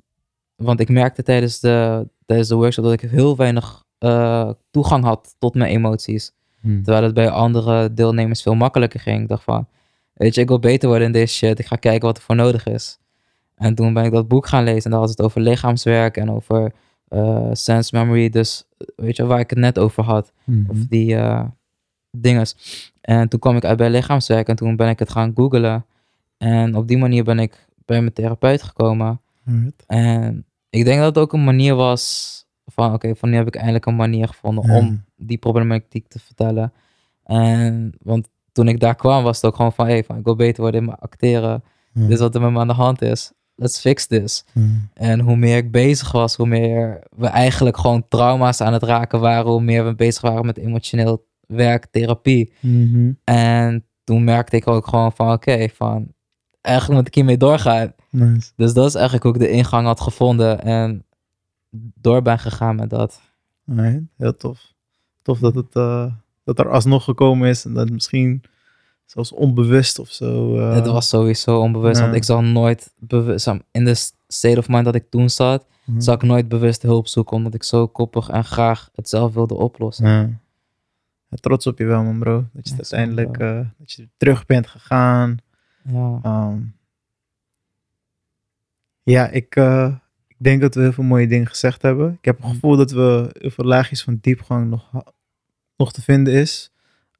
[0.55, 5.35] want ik merkte tijdens de, tijdens de workshop dat ik heel weinig eh, toegang had
[5.39, 6.31] tot mijn emoties.
[6.83, 9.21] Terwijl het bij andere deelnemers veel makkelijker ging.
[9.21, 9.67] Ik dacht van,
[10.23, 11.59] weet je, ik wil beter worden in deze shit.
[11.59, 12.99] Ik ga kijken wat er voor nodig is.
[13.55, 14.83] En toen ben ik dat boek gaan lezen.
[14.83, 16.71] En daar had het over lichaamswerk en over
[17.07, 18.29] eh, sense memory.
[18.29, 18.63] Dus
[18.95, 20.33] weet je, waar ik het net over had.
[20.45, 20.69] Mhm.
[20.69, 21.45] Of die eh
[22.11, 22.55] dinges.
[23.01, 24.47] En toen kwam ik uit bij lichaamswerk.
[24.47, 25.85] En toen ben ik het gaan googlen.
[26.37, 29.21] En op die manier ben ik bij mijn therapeut gekomen.
[29.87, 32.31] En ik denk dat het ook een manier was
[32.65, 34.77] van, oké, van nu heb ik eindelijk een manier gevonden Ja.
[34.77, 36.73] om die problematiek te vertellen.
[37.23, 40.35] En, want toen ik daar kwam, was het ook gewoon van, hey, van, ik wil
[40.35, 41.63] beter worden in mijn acteren.
[41.93, 42.01] Ja.
[42.01, 43.31] Dit is wat er met me aan de hand is.
[43.55, 44.45] Let's fix this.
[44.51, 44.89] Mm.
[44.93, 49.19] En hoe meer ik bezig was, hoe meer we eigenlijk gewoon trauma's aan het raken
[49.19, 52.53] waren, hoe meer we bezig waren met emotioneel werk, therapie.
[52.59, 53.11] Mhm.
[53.23, 56.13] En toen merkte ik ook gewoon van, oké, van,
[56.61, 57.93] eigenlijk moet ik hiermee doorgaan.
[58.09, 58.51] Nice.
[58.55, 61.05] Dus dat is eigenlijk hoe ik de ingang had gevonden en
[62.01, 63.21] door ben gegaan met dat.
[63.67, 64.73] Alright, Heel tof.
[65.21, 66.13] Tof dat het eh,
[66.43, 67.65] dat er alsnog gekomen is.
[67.65, 68.41] En dat misschien
[69.05, 70.57] zelfs onbewust of zo.
[70.57, 74.85] eh, het was sowieso onbewust, want ik zal nooit bewust, in de state of mind
[74.85, 75.65] dat ik toen zat,
[75.97, 79.53] zal ik nooit bewust hulp zoeken, omdat ik zo koppig en graag het zelf wilde
[79.53, 80.07] oplossen.
[80.07, 80.21] Ja.
[81.29, 82.45] Ja, trots op je wel, man, bro.
[82.53, 85.37] Dat je uiteindelijk eh, dat je terug bent gegaan.
[85.83, 86.19] Ja.
[86.23, 86.59] Ehm,
[89.03, 89.95] ja, ik, eh,
[90.27, 92.13] ik denk dat we heel veel mooie dingen gezegd hebben.
[92.13, 92.53] Ik heb het Mhm.
[92.53, 94.89] gevoel dat we heel veel laagjes van diepgang nog,
[95.83, 96.71] nog te vinden is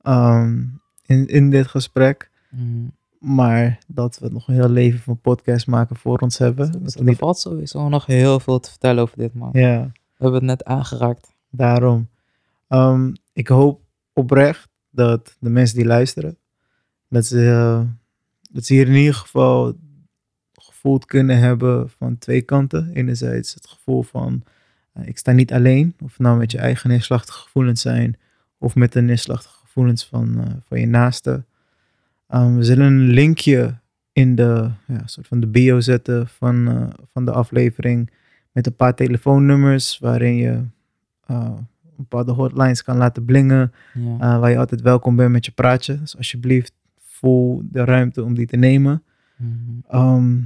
[0.01, 0.64] ehm,
[1.05, 2.30] in, in dit gesprek.
[2.49, 2.91] Mm.
[3.20, 6.72] Maar dat we nog een heel leven van podcast maken voor ons hebben.
[6.72, 9.49] Dat Dus er niet, valt sowieso nog heel veel te vertellen over dit, man.
[9.53, 11.34] ja, We hebben het net aangeraakt.
[11.49, 12.09] daarom.
[12.68, 13.82] Ehm, ik hoop
[14.14, 16.38] oprecht dat de mensen die luisteren,
[17.09, 17.82] dat ze, eh,
[18.51, 19.74] dat ze hier in ieder geval
[20.53, 22.91] gevoeld kunnen hebben van twee kanten.
[22.93, 24.43] Enerzijds het gevoel van,
[24.93, 25.95] eh, ik sta niet alleen.
[26.03, 28.18] Of nou met je eigen neerslachtige gevoelens zijn,
[28.64, 31.43] of met de neerslachtige gevoelens van, eh, van je naaste.
[32.28, 33.78] Ehm, we zullen een linkje
[34.11, 38.11] in de, ja, soort van de bio zetten van, eh, van de aflevering.
[38.51, 40.61] Met een paar telefoonnummers waarin je
[41.26, 41.53] eh,
[41.97, 43.74] bepaalde hotlines kan laten blingen.
[43.93, 44.39] Ja.
[44.39, 45.99] waar je altijd welkom bent met je praatje.
[45.99, 49.03] Dus alsjeblieft, voel de ruimte om die te nemen.
[49.38, 49.49] Mhm.
[49.88, 50.39] Ehm,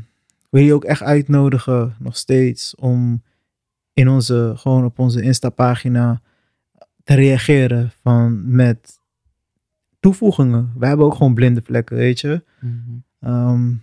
[0.49, 3.23] wil je ook echt uitnodigen, nog steeds, om
[3.93, 6.21] in onze, gewoon op onze Insta-pagina
[7.07, 8.99] te reageren van met
[9.99, 10.73] toevoegingen.
[10.77, 12.43] We hebben ook gewoon blinde vlekken, weet je.
[12.59, 12.73] Mhm.
[13.19, 13.73] Ehm,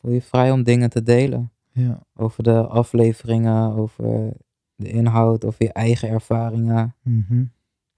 [0.00, 1.50] Voel je vrij om dingen te delen.
[1.72, 4.32] ja, Over de afleveringen, over
[4.74, 6.94] de inhoud, over je eigen ervaringen.
[7.02, 7.44] mhm.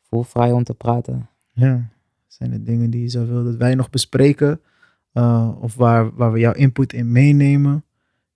[0.09, 1.29] Voel vrij om te praten.
[1.53, 1.89] ja.
[2.27, 4.61] Zijn er dingen die je zou willen dat wij nog bespreken?
[5.13, 7.85] Eh, of waar, waar we jouw input in meenemen?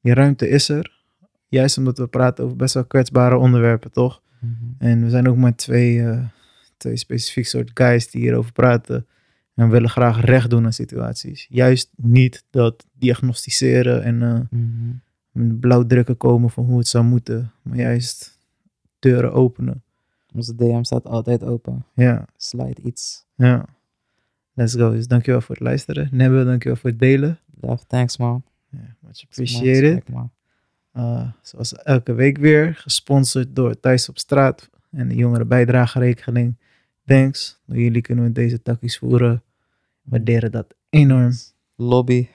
[0.01, 1.03] Die ruimte is er.
[1.47, 4.23] Juist omdat we praten over best wel kwetsbare onderwerpen, toch?
[4.41, 4.53] Mhm.
[4.79, 6.25] En we zijn ook maar twee, eh,
[6.77, 9.07] twee specifiek soort guys die hierover praten.
[9.55, 11.47] En we willen graag recht doen aan situaties.
[11.51, 14.17] Juist niet dat diagnosticeren en
[14.51, 14.93] Mhm.
[15.33, 17.53] met blauwdrukken komen van hoe het zou moeten.
[17.63, 18.39] Maar juist
[18.99, 19.83] deuren openen.
[20.35, 21.85] Onze DM staat altijd open.
[21.95, 23.25] Ja, Slide iets.
[23.35, 23.65] ja.
[24.55, 24.91] Let's go.
[24.91, 26.09] Dus dankjewel voor het luisteren.
[26.13, 27.39] Nebbe, dankjewel voor het delen.
[27.61, 28.43] Love, thanks man.
[28.71, 30.03] Ja, much appreciated.
[30.97, 36.57] Uh, zoals elke week weer, gesponsord door Thuis op Straat en de Jongeren Bijdragerekening.
[37.05, 37.61] Thanks.
[37.67, 39.43] Door jullie kunnen we deze takkies voeren.
[40.03, 41.33] Waarderen dat enorm.
[41.77, 42.29] Lobby.